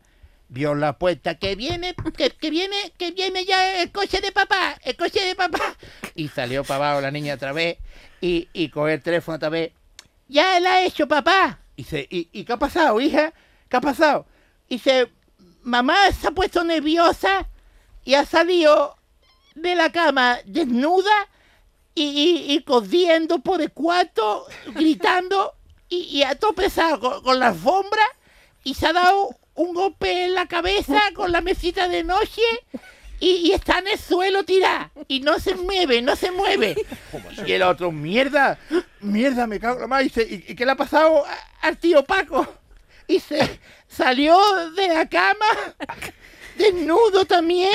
vio 0.51 0.75
la 0.75 0.97
puerta, 0.97 1.35
que 1.35 1.55
viene, 1.55 1.95
que, 2.17 2.29
que 2.29 2.49
viene, 2.49 2.75
que 2.97 3.11
viene 3.11 3.45
ya 3.45 3.81
el 3.81 3.91
coche 3.91 4.19
de 4.19 4.33
papá, 4.33 4.77
el 4.83 4.97
coche 4.97 5.25
de 5.25 5.33
papá. 5.33 5.77
Y 6.13 6.27
salió 6.27 6.65
para 6.65 6.87
abajo 6.87 7.01
la 7.01 7.09
niña 7.09 7.35
otra 7.35 7.53
vez 7.53 7.77
y, 8.19 8.49
y 8.51 8.67
cogió 8.67 8.89
el 8.89 9.01
teléfono 9.01 9.37
otra 9.37 9.47
vez. 9.47 9.71
Ya 10.27 10.59
la 10.59 10.73
ha 10.73 10.83
hecho 10.83 11.07
papá. 11.07 11.59
Y 11.77 11.83
dice, 11.83 12.05
¿y, 12.09 12.27
¿y 12.33 12.43
qué 12.43 12.53
ha 12.53 12.57
pasado, 12.57 12.99
hija? 12.99 13.33
¿Qué 13.69 13.77
ha 13.77 13.81
pasado? 13.81 14.27
Y 14.67 14.75
dice, 14.75 15.09
mamá 15.63 15.95
se 16.11 16.27
ha 16.27 16.31
puesto 16.31 16.65
nerviosa 16.65 17.47
y 18.03 18.15
ha 18.15 18.25
salido 18.25 18.97
de 19.55 19.73
la 19.75 19.89
cama 19.89 20.39
desnuda 20.45 21.29
y, 21.95 22.03
y, 22.03 22.53
y 22.55 22.59
por 22.59 23.61
el 23.61 23.71
cuarto, 23.71 24.47
gritando 24.75 25.53
y, 25.87 25.97
y 25.97 26.23
ha 26.23 26.35
tropezado 26.35 26.99
con, 26.99 27.23
con 27.23 27.39
la 27.39 27.47
alfombra 27.47 28.03
y 28.65 28.73
se 28.73 28.87
ha 28.87 28.93
dado 28.93 29.40
un 29.61 29.73
golpe 29.73 30.25
en 30.25 30.33
la 30.35 30.47
cabeza 30.47 30.99
con 31.13 31.31
la 31.31 31.41
mesita 31.41 31.87
de 31.87 32.03
noche 32.03 32.41
y, 33.19 33.29
y 33.47 33.51
está 33.51 33.79
en 33.79 33.87
el 33.89 33.99
suelo 33.99 34.43
tirada 34.43 34.91
y 35.07 35.19
no 35.19 35.39
se 35.39 35.55
mueve, 35.55 36.01
no 36.01 36.15
se 36.15 36.31
mueve. 36.31 36.75
Y 37.45 37.51
el 37.53 37.61
otro, 37.63 37.91
mierda, 37.91 38.57
mierda, 38.99 39.47
me 39.47 39.59
cago 39.59 39.75
en 39.75 39.81
la 39.81 39.87
madre. 39.87 40.05
Y, 40.05 40.09
dice, 40.09 40.23
¿y, 40.29 40.51
y 40.51 40.55
qué 40.55 40.65
le 40.65 40.71
ha 40.71 40.75
pasado 40.75 41.25
a- 41.25 41.37
al 41.67 41.77
tío 41.77 42.03
Paco? 42.03 42.47
Y 43.07 43.19
se 43.19 43.59
salió 43.87 44.37
de 44.71 44.87
la 44.87 45.07
cama 45.09 45.45
desnudo 46.57 47.25
también 47.25 47.73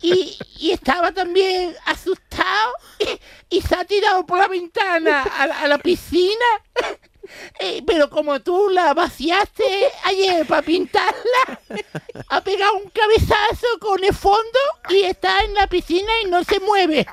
y, 0.00 0.36
y 0.58 0.70
estaba 0.72 1.12
también 1.12 1.74
asustado 1.86 2.72
y, 3.50 3.56
y 3.56 3.60
se 3.62 3.74
ha 3.74 3.84
tirado 3.84 4.24
por 4.26 4.38
la 4.38 4.48
ventana 4.48 5.22
a 5.22 5.66
la 5.68 5.78
piscina. 5.78 6.44
Eh, 7.60 7.82
pero 7.86 8.10
como 8.10 8.40
tú 8.40 8.68
la 8.70 8.94
vaciaste 8.94 9.64
ayer 10.04 10.46
para 10.46 10.62
pintarla, 10.62 11.60
ha 12.28 12.40
pegado 12.42 12.74
un 12.74 12.90
cabezazo 12.90 13.66
con 13.80 14.02
el 14.04 14.14
fondo 14.14 14.58
y 14.90 15.02
está 15.02 15.40
en 15.42 15.54
la 15.54 15.66
piscina 15.66 16.10
y 16.24 16.26
no 16.30 16.42
se 16.44 16.60
mueve. 16.60 17.06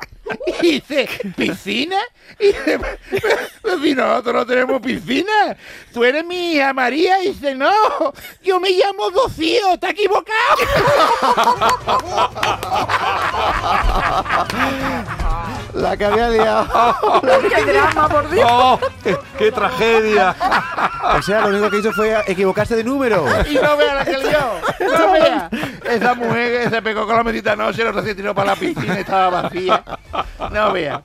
Y 0.61 0.79
dice, 0.79 1.09
¿piscina? 1.35 1.99
Y 2.39 2.47
dice, 2.47 2.79
"Pero- 3.09 3.37
pero 3.61 3.79
si 3.81 3.93
nosotros 3.95 4.35
no 4.35 4.45
tenemos 4.45 4.81
piscina, 4.81 5.57
tú 5.93 6.03
eres 6.03 6.23
mi 6.25 6.53
hija 6.53 6.73
María. 6.73 7.21
Y 7.23 7.29
dice, 7.33 7.55
no, 7.55 7.71
yo 8.43 8.59
me 8.59 8.69
llamo 8.69 9.09
Rocío, 9.09 9.77
te 9.79 9.87
has 9.87 9.93
equivocado. 9.93 10.57
La 15.73 15.95
que 15.95 16.05
había 16.05 16.29
liado. 16.29 17.21
¡Qué 17.55 17.65
drama, 17.65 18.07
por 18.09 18.29
Dios! 18.29 18.47
¡Oh! 18.49 18.79
¡Qué, 19.03 19.17
qué 19.37 19.51
tragedia! 19.51 20.35
O 21.17 21.21
sea, 21.21 21.41
lo 21.41 21.49
único 21.49 21.69
que 21.69 21.77
hizo 21.79 21.91
fue 21.91 22.17
equivocarse 22.27 22.75
de 22.75 22.83
número. 22.83 23.25
Y 23.49 23.55
no 23.55 23.77
vea 23.77 23.95
la 23.95 24.05
que 24.05 24.17
lió. 24.17 24.39
No 24.79 25.11
vea. 25.11 25.49
Esa 25.91 26.15
mujer 26.15 26.63
que 26.63 26.69
se 26.69 26.81
pegó 26.81 27.05
con 27.05 27.15
la 27.15 27.23
mesita 27.23 27.55
noche, 27.55 27.87
otro 27.87 28.01
se 28.03 28.15
tiró 28.15 28.33
para 28.33 28.51
la 28.51 28.55
piscina 28.55 28.95
y 28.97 29.01
estaba 29.01 29.41
vacía. 29.41 29.83
No 30.51 30.73
vea. 30.73 31.03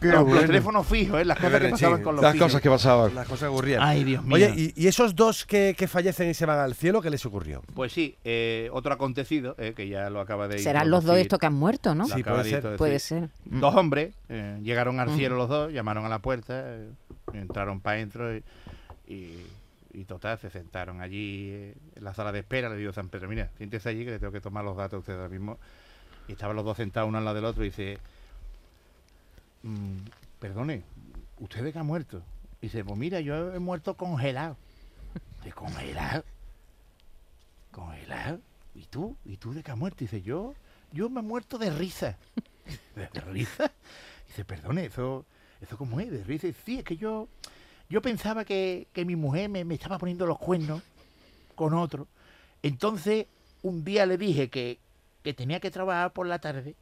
Los, 0.00 0.28
los 0.28 0.46
teléfonos 0.46 0.86
fijos, 0.86 1.20
¿eh? 1.20 1.24
las 1.24 1.38
cosas 1.38 1.60
que 1.60 1.68
pasaban 1.68 1.98
sí. 1.98 2.04
con 2.04 2.14
los 2.14 2.22
Las 2.22 2.32
fijos. 2.32 2.46
cosas 2.48 2.60
que 2.62 2.70
pasaban. 2.70 3.14
Las 3.14 3.28
cosas 3.28 3.48
ocurrían. 3.50 3.82
Ay, 3.82 4.04
Dios 4.04 4.24
mío. 4.24 4.34
Oye, 4.36 4.52
¿y, 4.56 4.72
y 4.76 4.86
esos 4.86 5.14
dos 5.14 5.44
que, 5.44 5.74
que 5.76 5.88
fallecen 5.88 6.30
y 6.30 6.34
se 6.34 6.46
van 6.46 6.58
al 6.58 6.74
cielo, 6.74 7.02
qué 7.02 7.10
les 7.10 7.24
ocurrió? 7.26 7.62
Pues 7.74 7.92
sí, 7.92 8.16
eh, 8.24 8.68
otro 8.72 8.92
acontecido, 8.94 9.54
eh, 9.58 9.72
que 9.76 9.88
ya 9.88 10.08
lo 10.10 10.20
acaba 10.20 10.48
de 10.48 10.58
Serán 10.58 10.90
los 10.90 11.04
dos 11.04 11.16
estos 11.18 11.38
que 11.38 11.46
han 11.46 11.54
muerto, 11.54 11.94
¿no? 11.94 12.06
Sí, 12.06 12.22
puede 12.22 12.44
de 12.44 12.50
ser. 12.50 12.76
Puede 12.76 12.98
ser. 12.98 13.28
Mm. 13.46 13.60
Dos 13.60 13.74
hombres 13.74 14.14
eh, 14.28 14.58
llegaron 14.62 15.00
al 15.00 15.10
cielo 15.10 15.36
los 15.36 15.48
dos, 15.48 15.72
llamaron 15.72 16.04
a 16.04 16.08
la 16.08 16.20
puerta, 16.20 16.54
eh, 16.64 16.88
entraron 17.34 17.80
para 17.80 17.96
adentro 17.96 18.34
y, 18.36 18.42
y, 19.06 19.46
y 19.92 20.04
total, 20.04 20.38
se 20.38 20.50
sentaron 20.50 21.00
allí 21.00 21.50
eh, 21.50 21.74
en 21.96 22.04
la 22.04 22.14
sala 22.14 22.32
de 22.32 22.40
espera. 22.40 22.68
Le 22.68 22.76
digo 22.76 22.92
San 22.92 23.08
Pedro, 23.08 23.28
mira, 23.28 23.50
siéntese 23.56 23.88
allí 23.88 24.04
que 24.04 24.12
le 24.12 24.18
tengo 24.18 24.32
que 24.32 24.40
tomar 24.40 24.64
los 24.64 24.76
datos 24.76 24.96
a 24.96 24.98
usted 25.00 25.14
ahora 25.14 25.28
mismo. 25.28 25.58
Y 26.28 26.32
estaban 26.32 26.56
los 26.56 26.64
dos 26.64 26.76
sentados 26.76 27.08
uno 27.08 27.18
al 27.18 27.24
lado 27.24 27.36
del 27.36 27.44
otro 27.44 27.64
y 27.64 27.68
dice, 27.68 27.98
"Mm, 29.62 29.98
perdone, 30.38 30.82
¿usted 31.38 31.62
de 31.62 31.72
qué 31.72 31.78
ha 31.78 31.82
muerto? 31.82 32.22
Y 32.60 32.66
dice, 32.66 32.84
pues 32.84 32.96
mira, 32.96 33.20
yo 33.20 33.52
he 33.52 33.58
muerto 33.58 33.96
congelado. 33.96 34.56
¿De 35.44 35.52
congelado? 35.52 36.24
¿Congelado? 37.72 38.40
¿Y 38.74 38.86
tú? 38.86 39.16
¿Y 39.24 39.36
tú 39.36 39.52
de 39.52 39.62
qué 39.62 39.72
has 39.72 39.76
muerto? 39.76 40.04
Y 40.04 40.06
dice, 40.06 40.22
yo, 40.22 40.54
yo 40.92 41.10
me 41.10 41.20
he 41.20 41.22
muerto 41.22 41.58
de 41.58 41.70
risa. 41.70 42.16
¿De, 42.94 43.20
risa? 43.20 43.72
Dice, 44.28 44.44
perdone, 44.44 44.86
eso, 44.86 45.26
eso 45.60 45.76
cómo 45.76 45.98
es, 45.98 46.10
de 46.10 46.22
risa. 46.22 46.46
Dice, 46.46 46.60
sí, 46.64 46.78
es 46.78 46.84
que 46.84 46.96
yo, 46.96 47.28
yo 47.92 48.00
pensaba 48.00 48.46
que, 48.46 48.86
que 48.94 49.04
mi 49.04 49.16
mujer 49.16 49.50
me, 49.50 49.66
me 49.66 49.74
estaba 49.74 49.98
poniendo 49.98 50.24
los 50.24 50.38
cuernos 50.38 50.82
con 51.54 51.74
otro. 51.74 52.06
Entonces, 52.62 53.26
un 53.60 53.84
día 53.84 54.06
le 54.06 54.16
dije 54.16 54.48
que, 54.48 54.78
que 55.22 55.34
tenía 55.34 55.60
que 55.60 55.70
trabajar 55.70 56.10
por 56.14 56.26
la 56.26 56.38
tarde 56.38 56.74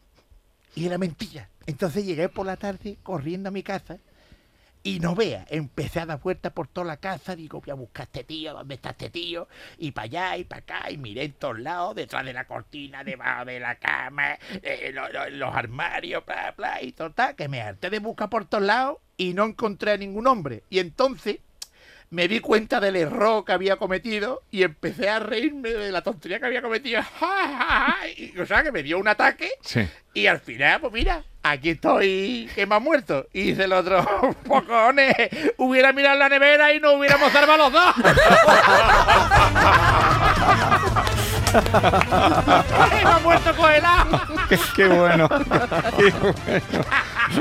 y 0.77 0.87
era 0.87 0.99
mentira. 0.99 1.49
Entonces 1.67 2.07
llegué 2.07 2.29
por 2.29 2.47
la 2.47 2.57
tarde 2.57 2.97
corriendo 3.03 3.49
a 3.49 3.51
mi 3.51 3.65
casa 3.65 3.99
y 4.83 4.99
no 5.01 5.15
vea, 5.15 5.45
empecé 5.51 6.01
a 6.01 6.07
dar 6.07 6.21
vueltas 6.21 6.53
por 6.53 6.67
toda 6.69 6.87
la 6.87 6.97
casa, 6.97 7.37
digo, 7.37 7.61
voy 7.61 7.71
a 7.71 7.75
buscar 7.75 8.03
a 8.03 8.05
este 8.05 8.25
tío, 8.25 8.55
¿dónde 8.55 8.77
está 8.77 8.91
este 8.91 9.11
tío? 9.11 9.47
Y 9.79 9.93
para 9.93 10.05
allá 10.07 10.37
y 10.39 10.45
para 10.45 10.61
acá, 10.61 10.91
y 10.91 10.97
miré 10.97 11.25
en 11.25 11.33
todos 11.33 11.59
lados, 11.61 11.95
detrás 11.95 12.25
de 12.25 12.33
la 12.33 12.47
cortina, 12.47 13.05
debajo 13.05 13.45
de 13.45 13.61
la 13.61 13.75
cama, 13.77 14.39
eh, 14.63 14.91
lo- 14.95 15.09
lo- 15.11 15.29
los 15.31 15.55
armarios, 15.55 16.25
bla, 16.25 16.55
bla, 16.57 16.83
y 16.83 16.93
total, 16.93 17.37
que 17.37 17.49
me 17.49 17.61
harté 17.61 17.91
de 17.91 17.99
buscar 17.99 18.31
por 18.31 18.47
todos 18.47 18.65
lados 18.65 18.99
y 19.17 19.35
no 19.35 19.45
encontré 19.45 19.93
a 19.93 19.97
ningún 19.99 20.27
hombre. 20.27 20.63
Y 20.71 20.79
entonces 20.79 21.41
me 22.11 22.27
di 22.27 22.41
cuenta 22.41 22.81
del 22.81 22.97
error 22.97 23.45
que 23.45 23.53
había 23.53 23.77
cometido 23.77 24.43
y 24.51 24.65
empecé 24.65 25.09
a 25.09 25.21
reírme 25.21 25.71
de 25.71 25.93
la 25.93 26.03
tontería 26.03 26.41
que 26.41 26.47
había 26.47 26.61
cometido. 26.63 27.01
Y, 28.17 28.37
o 28.39 28.47
sea, 28.47 28.63
que 28.63 28.73
me 28.73 28.83
dio 28.83 28.99
un 28.99 29.07
ataque 29.09 29.49
Sí. 29.63 29.87
y 30.15 30.27
al 30.27 30.41
final, 30.41 30.81
pues 30.81 30.93
mira, 30.93 31.23
aquí 31.43 31.71
estoy, 31.71 32.51
que 32.55 32.67
me 32.67 32.75
ha 32.75 32.79
muerto. 32.81 33.27
Y 33.33 33.43
dice 33.43 33.65
el 33.65 33.73
otro, 33.73 34.05
pues 34.45 34.63
cojones, 34.65 35.15
hubiera 35.59 35.93
mirado 35.93 36.19
la 36.19 36.29
nevera 36.29 36.73
y 36.75 36.81
no 36.81 36.95
hubiéramos 36.95 37.31
salvado 37.33 37.71
los 37.71 37.73
dos. 37.73 37.95
me 42.91 43.11
ha 43.11 43.19
muerto 43.23 43.55
congelado. 43.57 44.21
Qué, 44.49 44.59
qué 44.77 44.87
bueno. 44.89 45.29
Qué 45.29 46.11
bueno. 46.11 46.85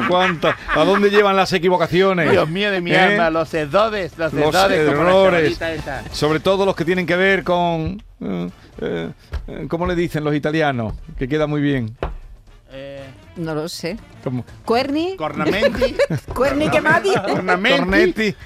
¿Cuánto? 0.08 0.50
¿A 0.76 0.84
dónde 0.84 1.10
llevan 1.10 1.36
las 1.36 1.52
equivocaciones? 1.54 2.30
Dios 2.32 2.50
mío 2.50 2.72
de 2.72 2.82
mi 2.82 2.92
¿Eh? 2.92 3.00
alma, 3.00 3.30
los 3.30 3.54
errores, 3.54 4.18
los, 4.18 4.34
Los 4.34 4.54
errores. 4.56 4.80
errores. 4.88 5.60
Sobre 6.12 6.40
todo 6.40 6.66
los 6.66 6.76
que 6.76 6.86
tienen 6.86 7.06
que 7.06 7.16
ver 7.16 7.44
con. 7.44 8.02
eh, 8.22 8.50
eh, 8.82 9.10
¿Cómo 9.68 9.86
le 9.88 9.96
dicen 9.96 10.24
los 10.24 10.36
italianos? 10.36 10.94
Que 11.18 11.28
queda 11.28 11.48
muy 11.48 11.62
bien. 11.62 11.96
Eh, 12.72 13.04
No 13.36 13.56
lo 13.56 13.68
sé. 13.68 13.98
Como 14.24 14.46
Cuerni, 14.66 15.16
cornamenti, 15.16 15.96
cuerni 16.34 16.70
que 16.70 16.82
mati. 16.82 17.10
cornamenti. 17.14 17.80
Cornetti. 17.80 18.36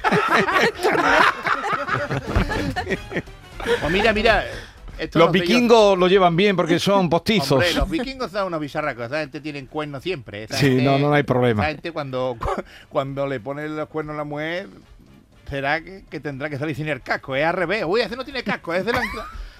Pues 3.81 3.91
mira, 3.91 4.11
mira. 4.13 4.43
Esto 4.99 5.19
Los 5.19 5.27
no 5.29 5.33
sé 5.33 5.39
yo. 5.39 5.43
vikingos 5.45 5.97
lo 5.97 6.07
llevan 6.07 6.35
bien 6.35 6.55
porque 6.55 6.79
son 6.79 7.09
postizos. 7.09 7.51
Hombre, 7.53 7.73
los 7.73 7.89
vikingos 7.89 8.31
son 8.31 8.47
unos 8.47 8.59
bizarracos. 8.59 9.05
Esa 9.07 9.19
gente 9.19 9.41
tiene 9.41 9.65
cuernos 9.65 10.03
siempre. 10.03 10.43
Esa 10.43 10.57
Sí, 10.57 10.67
gente- 10.67 10.83
no, 10.83 10.97
no 10.99 11.13
hay 11.13 11.23
problema. 11.23 11.63
Esa 11.63 11.71
gente 11.73 11.91
cuando, 11.91 12.37
cuando 12.89 13.27
le 13.27 13.39
pone 13.39 13.67
los 13.69 13.87
cuernos 13.89 14.13
a 14.15 14.17
la 14.17 14.23
mujer, 14.23 14.67
será 15.49 15.81
que, 15.83 16.03
que 16.09 16.19
tendrá 16.19 16.49
que 16.49 16.57
salir 16.57 16.75
sin 16.75 16.87
el 16.87 17.01
casco. 17.01 17.35
Es 17.35 17.45
al 17.45 17.53
revés. 17.53 17.83
Uy, 17.87 18.01
ese 18.01 18.15
no 18.15 18.23
tiene 18.25 18.43
casco, 18.43 18.73
es 18.73 18.85
de 18.85 18.91
la... 18.93 19.01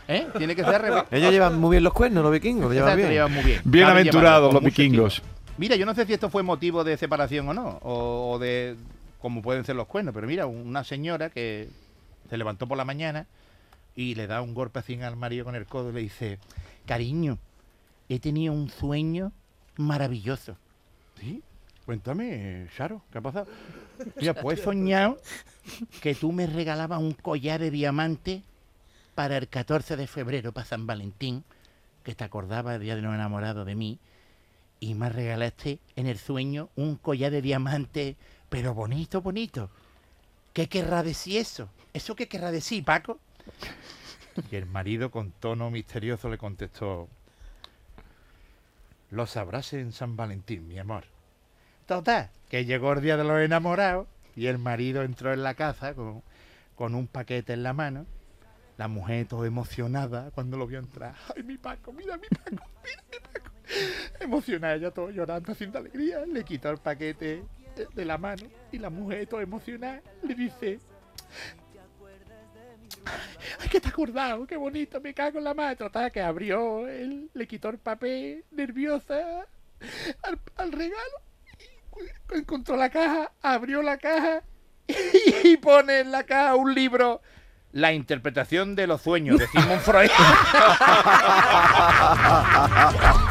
¿Eh? 0.08 0.28
Tiene 0.38 0.54
que 0.56 0.64
ser 0.64 0.76
al 0.76 0.82
revés. 0.82 1.04
Ellos 1.12 1.32
llevan 1.32 1.60
muy 1.60 1.72
bien 1.72 1.84
los 1.84 1.94
cuernos, 1.94 2.24
los 2.24 2.32
vikingos, 2.34 2.66
lo 2.66 2.74
llevan 2.74 2.90
Exacto, 2.90 2.98
bien. 3.08 3.12
llevan 3.12 3.32
muy 3.34 3.44
bien. 3.44 3.62
Bienaventurados 3.64 4.54
los 4.54 4.64
vikingos. 4.64 5.22
Mira, 5.58 5.76
yo 5.76 5.86
no 5.86 5.94
sé 5.96 6.06
si 6.06 6.14
esto 6.14 6.30
fue 6.30 6.44
motivo 6.44 6.84
de 6.84 6.98
separación 6.98 7.48
o 7.48 7.54
no, 7.54 7.80
o, 7.84 8.32
o 8.34 8.40
de 8.40 8.76
como 9.22 9.42
pueden 9.42 9.64
ser 9.64 9.76
los 9.78 9.88
cuernos, 9.88 10.14
pero 10.14 10.28
mira, 10.28 10.46
una 10.48 10.84
señora 10.84 11.30
que 11.30 11.70
se 12.30 12.38
levantó 12.38 12.68
por 12.68 12.78
la 12.78 12.84
mañana 12.84 13.28
y 13.96 14.16
le 14.16 14.28
da 14.28 14.42
un 14.42 14.54
golpe 14.54 14.80
así 14.80 15.00
al 15.02 15.16
marido 15.16 15.46
con 15.46 15.56
el 15.56 15.66
codo 15.66 15.90
y 15.90 15.94
le 15.94 16.02
dice, 16.02 16.40
cariño, 16.86 17.38
he 18.10 18.20
tenido 18.20 18.54
un 18.54 18.70
sueño 18.70 19.32
maravilloso. 19.78 20.58
¿Sí? 21.20 21.42
Cuéntame, 21.86 22.68
Charo, 22.76 23.02
¿qué 23.12 23.18
ha 23.18 23.22
pasado? 23.22 23.48
Mira, 24.20 24.34
pues 24.34 24.60
he 24.60 24.64
soñado 24.64 25.20
que 26.02 26.16
tú 26.16 26.32
me 26.32 26.48
regalabas 26.48 27.00
un 27.00 27.14
collar 27.14 27.60
de 27.60 27.72
diamante 27.72 28.44
para 29.16 29.38
el 29.38 29.48
14 29.48 29.98
de 29.98 30.08
febrero, 30.08 30.54
para 30.54 30.66
San 30.66 30.88
Valentín, 30.88 31.44
que 32.04 32.16
te 32.16 32.24
acordaba 32.24 32.74
del 32.74 32.82
día 32.82 32.96
de 32.96 33.02
los 33.02 33.14
enamorados 33.14 33.66
de 33.66 33.76
mí, 33.76 34.00
y 34.80 34.96
me 34.96 35.10
regalaste 35.10 35.80
en 35.96 36.08
el 36.08 36.18
sueño 36.18 36.70
un 36.76 36.96
collar 36.96 37.32
de 37.32 37.42
diamante, 37.42 38.18
pero 38.50 38.74
bonito, 38.74 39.22
bonito. 39.22 39.70
¿Qué 40.52 40.68
querrá 40.68 41.04
decir 41.04 41.38
eso? 41.38 41.70
¿Eso 41.94 42.16
qué 42.16 42.28
querrá 42.28 42.52
decir, 42.52 42.84
Paco? 42.84 43.20
Y 44.52 44.56
el 44.56 44.66
marido 44.66 45.12
con 45.12 45.32
tono 45.32 45.70
misterioso 45.70 46.30
le 46.30 46.38
contestó, 46.38 47.08
lo 49.12 49.28
sabrás 49.28 49.74
en 49.74 49.92
San 49.92 50.16
Valentín, 50.16 50.68
mi 50.68 50.80
amor. 50.80 51.04
Total, 51.86 52.32
que 52.50 52.66
llegó 52.66 52.94
el 52.94 53.02
día 53.02 53.18
de 53.18 53.24
los 53.24 53.40
enamorados 53.40 54.08
y 54.36 54.48
el 54.48 54.58
marido 54.58 55.04
entró 55.04 55.34
en 55.34 55.44
la 55.44 55.54
casa 55.54 55.94
con, 55.94 56.24
con 56.76 56.96
un 56.96 57.08
paquete 57.08 57.54
en 57.54 57.64
la 57.64 57.74
mano. 57.74 58.06
La 58.78 58.88
mujer 58.88 59.28
todo 59.28 59.46
emocionada 59.46 60.32
cuando 60.32 60.58
lo 60.58 60.66
vio 60.66 60.80
entrar. 60.80 61.14
¡Ay, 61.36 61.44
mi 61.44 61.58
Paco! 61.58 61.94
¡Mira 61.94 62.18
mi 62.18 62.28
Paco! 62.28 62.66
¡Mira 62.84 63.04
mi 63.12 63.20
Paco! 63.20 63.52
Emocionada, 64.20 64.76
ella 64.76 64.92
todo 64.92 65.12
llorando, 65.12 65.52
haciendo 65.52 65.78
alegría. 65.78 66.26
Le 66.26 66.44
quitó 66.44 66.72
el 66.72 66.80
paquete 66.80 67.44
de 67.94 68.06
la 68.06 68.18
mano 68.18 68.48
y 68.72 68.80
la 68.80 68.90
mujer 68.90 69.28
todo 69.28 69.42
emocionada 69.42 70.02
le 70.24 70.34
dice... 70.34 70.80
¡Ay, 73.60 73.70
que 73.70 73.78
has 73.78 73.86
acordado! 73.88 74.46
¡Qué 74.48 74.58
bonito! 74.58 75.00
Me 75.02 75.14
cago 75.14 75.38
en 75.38 75.44
la 75.46 75.54
madre. 75.54 75.76
Total, 75.76 76.12
que 76.12 76.22
abrió, 76.22 76.88
él 76.88 77.30
le 77.34 77.48
quitó 77.48 77.70
el 77.70 77.78
papel, 77.78 78.44
nerviosa, 78.52 79.46
al, 80.24 80.40
al 80.58 80.72
regalo. 80.72 81.22
y 82.34 82.38
encontró 82.38 82.76
la 82.76 82.90
caja, 82.90 83.32
abrió 83.42 83.82
la 83.82 83.98
caja 83.98 84.44
y 85.44 85.58
pone 85.58 86.00
en 86.02 86.12
la 86.12 86.24
caja 86.24 86.56
un 86.56 86.74
libro. 86.74 87.22
La 87.72 87.92
interpretación 87.92 88.76
de 88.76 88.86
los 88.86 89.02
sueños 89.02 89.40
de 89.40 89.48
Sigmund 89.48 89.82
Freud. 89.82 90.12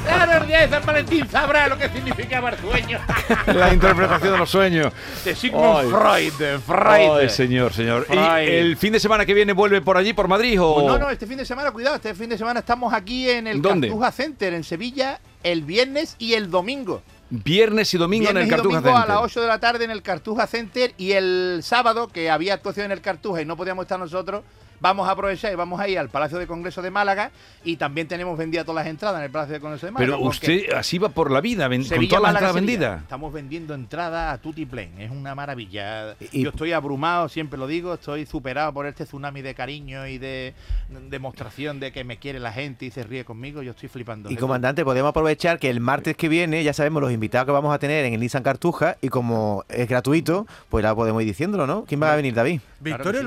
claro, 0.00 0.42
el 0.42 0.46
día 0.46 0.60
de 0.60 0.68
San 0.68 0.84
Valentín 0.84 1.28
sabrá 1.28 1.68
lo 1.68 1.78
que 1.78 1.88
significaba 1.88 2.50
el 2.50 2.58
sueño. 2.58 3.00
La 3.46 3.72
interpretación 3.72 4.32
de 4.32 4.38
los 4.38 4.50
sueños. 4.50 4.92
De 5.24 5.34
Sigmund 5.34 5.78
Ay. 5.78 5.88
Freud. 5.88 6.60
Freud. 6.60 7.18
Ay, 7.20 7.28
señor, 7.28 7.72
señor. 7.72 8.06
¿Y 8.10 8.16
el 8.16 8.76
fin 8.76 8.92
de 8.92 9.00
semana 9.00 9.26
que 9.26 9.34
viene 9.34 9.52
vuelve 9.52 9.80
por 9.80 9.96
allí, 9.96 10.12
por 10.12 10.28
Madrid? 10.28 10.60
O... 10.60 10.74
Pues 10.74 10.86
no, 10.86 10.98
no, 10.98 11.10
este 11.10 11.26
fin 11.26 11.38
de 11.38 11.44
semana, 11.44 11.70
cuidado, 11.70 11.96
este 11.96 12.14
fin 12.14 12.28
de 12.28 12.38
semana 12.38 12.60
estamos 12.60 12.92
aquí 12.92 13.28
en 13.28 13.46
el 13.46 13.62
¿Dónde? 13.62 13.88
Cartuja 13.88 14.12
Center, 14.12 14.54
en 14.54 14.64
Sevilla, 14.64 15.20
el 15.42 15.62
viernes 15.62 16.16
y 16.18 16.34
el 16.34 16.50
domingo. 16.50 17.02
Viernes 17.30 17.94
y 17.94 17.98
domingo 17.98 18.24
Viernes 18.24 18.42
en 18.42 18.48
el 18.48 18.52
y 18.52 18.56
Cartuja 18.56 18.80
domingo 18.82 18.98
a 18.98 19.06
las 19.06 19.18
8 19.22 19.40
de 19.40 19.46
la 19.46 19.58
tarde 19.58 19.84
en 19.84 19.90
el 19.90 20.02
Cartuja 20.02 20.46
Center 20.46 20.92
y 20.98 21.12
el 21.12 21.60
sábado, 21.62 22.08
que 22.08 22.30
había 22.30 22.54
actuación 22.54 22.86
en 22.86 22.92
el 22.92 23.00
Cartuja 23.00 23.40
y 23.40 23.46
no 23.46 23.56
podíamos 23.56 23.84
estar 23.84 23.98
nosotros, 23.98 24.42
vamos 24.82 25.08
a 25.08 25.12
aprovechar 25.12 25.52
y 25.52 25.54
vamos 25.56 25.80
a 25.80 25.88
ir 25.88 25.98
al 25.98 26.08
Palacio 26.10 26.36
de 26.38 26.46
Congreso 26.46 26.82
de 26.82 26.90
Málaga 26.90 27.30
y 27.64 27.76
también 27.76 28.08
tenemos 28.08 28.36
vendidas 28.36 28.66
todas 28.66 28.84
las 28.84 28.90
entradas 28.90 29.18
en 29.20 29.24
el 29.24 29.30
Palacio 29.30 29.54
de 29.54 29.60
Congreso 29.60 29.86
de 29.86 29.92
Málaga. 29.92 30.16
Pero 30.16 30.28
usted 30.28 30.72
así 30.74 30.98
va 30.98 31.08
por 31.08 31.30
la 31.30 31.40
vida, 31.40 31.68
ven- 31.68 31.84
con 31.84 32.08
todas 32.08 32.22
las 32.22 32.30
entradas 32.32 32.54
vendidas. 32.56 33.02
Estamos 33.02 33.32
vendiendo 33.32 33.74
entradas 33.74 34.34
a 34.34 34.38
tutti 34.42 34.66
plain, 34.66 35.00
es 35.00 35.10
una 35.10 35.34
maravilla. 35.34 36.16
Y- 36.32 36.42
Yo 36.42 36.50
estoy 36.50 36.72
abrumado, 36.72 37.28
siempre 37.28 37.58
lo 37.58 37.66
digo, 37.66 37.94
estoy 37.94 38.26
superado 38.26 38.72
por 38.74 38.86
este 38.86 39.04
tsunami 39.04 39.40
de 39.40 39.54
cariño 39.54 40.06
y 40.08 40.18
de 40.18 40.54
demostración 41.10 41.80
de 41.80 41.92
que 41.92 42.04
me 42.04 42.18
quiere 42.18 42.38
la 42.40 42.52
gente 42.52 42.86
y 42.86 42.90
se 42.90 43.02
ríe 43.04 43.24
conmigo, 43.24 43.62
yo 43.62 43.70
estoy 43.70 43.88
flipando. 43.88 44.30
Y 44.30 44.36
comandante, 44.36 44.84
podemos 44.84 45.10
aprovechar 45.10 45.58
que 45.58 45.70
el 45.70 45.80
martes 45.80 46.16
que 46.16 46.28
viene 46.28 46.62
ya 46.64 46.72
sabemos 46.72 47.02
los 47.02 47.12
invitados 47.12 47.46
que 47.46 47.52
vamos 47.52 47.74
a 47.74 47.78
tener 47.78 48.04
en 48.04 48.14
el 48.14 48.20
Nissan 48.20 48.42
Cartuja 48.42 48.96
y 49.00 49.08
como 49.08 49.64
es 49.68 49.88
gratuito, 49.88 50.46
pues 50.68 50.82
ya 50.82 50.94
podemos 50.94 51.22
ir 51.22 51.28
diciéndolo, 51.28 51.66
¿no? 51.66 51.84
¿Quién 51.84 52.02
va 52.02 52.12
a 52.12 52.16
venir, 52.16 52.34
David? 52.34 52.60
Victorio 52.80 53.20
sí. 53.20 53.26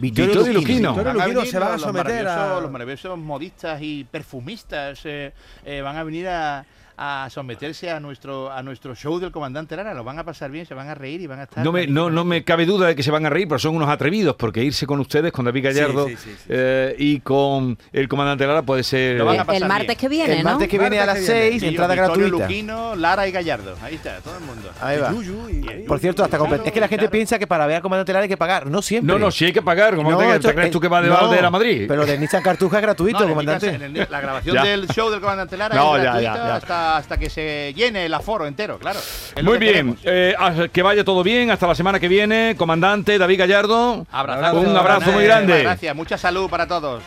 Luquino. 0.00 0.26
Victorio 0.26 0.52
Luquino. 0.52 0.90
A 0.90 1.12
Luquino 1.12 1.40
venir 1.40 1.50
se 1.52 1.58
va 1.58 1.66
a 1.66 1.72
los- 1.72 1.80
los 1.82 1.82
someter 1.90 2.26
a- 2.26 2.36
maravillosos- 2.36 2.62
Los 2.62 2.70
maravillosos 2.70 3.18
modistas 3.18 3.82
y 3.82 4.04
perfumistas 4.04 5.00
eh, 5.04 5.32
eh, 5.64 5.80
van 5.82 5.96
a 5.96 6.02
venir 6.04 6.28
a, 6.28 6.64
a 7.02 7.28
someterse 7.30 7.90
a 7.90 7.98
nuestro 7.98 8.52
a 8.52 8.62
nuestro 8.62 8.94
show 8.94 9.18
del 9.18 9.32
comandante 9.32 9.74
Lara. 9.74 9.94
Lo 9.94 10.04
van 10.04 10.18
a 10.18 10.24
pasar 10.24 10.50
bien, 10.50 10.66
se 10.66 10.74
van 10.74 10.88
a 10.88 10.94
reír 10.94 11.22
y 11.22 11.26
van 11.26 11.40
a 11.40 11.44
estar. 11.44 11.64
No 11.64 11.72
me, 11.72 11.86
no, 11.86 12.10
no 12.10 12.24
me 12.26 12.44
cabe 12.44 12.66
duda 12.66 12.88
de 12.88 12.94
que 12.94 13.02
se 13.02 13.10
van 13.10 13.24
a 13.24 13.30
reír, 13.30 13.48
pero 13.48 13.58
son 13.58 13.74
unos 13.74 13.88
atrevidos, 13.88 14.36
porque 14.36 14.62
irse 14.62 14.86
con 14.86 15.00
ustedes, 15.00 15.32
con 15.32 15.46
David 15.46 15.64
Gallardo 15.64 16.06
sí, 16.08 16.16
sí, 16.16 16.30
sí. 16.36 16.44
eh, 16.48 16.94
y 16.98 17.20
con 17.20 17.78
el 17.92 18.06
comandante 18.06 18.46
Lara 18.46 18.60
puede 18.62 18.82
ser... 18.82 19.16
Lo 19.16 19.24
van 19.24 19.38
a 19.38 19.40
El, 19.40 19.46
pasar 19.46 19.62
el 19.62 19.68
martes 19.68 19.86
bien. 19.86 19.98
que 19.98 20.08
viene, 20.08 20.32
el 20.34 20.44
¿no? 20.44 20.50
martes 20.50 20.68
que 20.68 20.78
viene 20.78 21.00
a 21.00 21.06
las 21.06 21.14
Martes 21.16 21.26
que 21.26 21.32
viene. 21.32 21.50
6, 21.52 21.60
Sí, 21.62 21.68
entrada 21.68 21.94
gratuita. 21.94 22.28
Luquino, 22.28 22.94
Lara 22.96 23.26
y 23.26 23.32
Gallardo. 23.32 23.74
Ahí 23.82 23.94
está, 23.94 24.18
todo 24.18 24.36
el 24.36 24.44
mundo. 24.44 24.68
Ahí 24.82 24.98
va. 24.98 25.10
Yuyu 25.12 25.48
y- 25.48 25.60
Y- 25.80 25.86
Por 25.86 25.98
cierto, 26.00 26.22
hasta 26.22 26.36
Claro, 26.38 26.54
es 26.64 26.72
que 26.72 26.80
la 26.80 26.88
gente 26.88 27.04
claro. 27.04 27.10
piensa 27.12 27.38
que 27.38 27.46
para 27.46 27.66
ver 27.66 27.76
a 27.76 27.80
Comandante 27.80 28.12
Lara 28.12 28.24
hay 28.24 28.28
que 28.28 28.36
pagar. 28.36 28.66
No 28.66 28.82
siempre. 28.82 29.12
No, 29.12 29.18
no, 29.18 29.30
si 29.30 29.46
hay 29.46 29.52
que 29.52 29.62
pagar, 29.62 29.96
como 29.96 30.10
No, 30.10 30.18
te, 30.18 30.34
esto 30.36 30.48
te 30.48 30.54
crees 30.54 30.66
es- 30.66 30.72
tú 30.72 30.80
que 30.80 30.88
va 30.88 31.00
de 31.00 31.08
no, 31.08 31.16
a 31.16 31.50
Madrid. 31.50 31.86
Pero 31.88 32.04
del 32.04 32.20
Nissan 32.20 32.42
Cartuja 32.42 32.76
es 32.76 32.82
gratuito, 32.82 33.26
comandante. 33.26 33.68
el- 33.74 34.06
la 34.10 34.20
grabación 34.20 34.62
del 34.62 34.86
show 34.88 35.10
del 35.10 35.20
comandante 35.20 35.56
Lara 35.56 35.74
No, 35.74 35.96
es 35.96 36.02
gratuita 36.02 36.34
ya, 36.34 36.58
ya. 36.60 36.60
Hasta, 36.90 37.14
hasta 37.14 37.18
que 37.18 37.30
se 37.30 37.72
llene 37.76 38.06
el 38.06 38.14
aforo 38.14 38.46
entero, 38.46 38.78
claro. 38.78 39.00
Muy 39.42 39.58
que 39.58 39.72
bien, 39.72 39.98
eh, 40.04 40.34
que 40.72 40.82
vaya 40.82 41.04
todo 41.04 41.22
bien, 41.22 41.50
hasta 41.50 41.66
la 41.66 41.74
semana 41.74 42.00
que 42.00 42.08
viene, 42.08 42.54
comandante 42.56 43.18
David 43.18 43.38
Gallardo. 43.40 43.94
Un 43.94 44.76
abrazo 44.76 45.12
muy 45.12 45.24
grande. 45.24 45.62
Gracias, 45.62 45.94
mucha 45.94 46.18
salud 46.18 46.48
para 46.50 46.66
todos. 46.66 46.98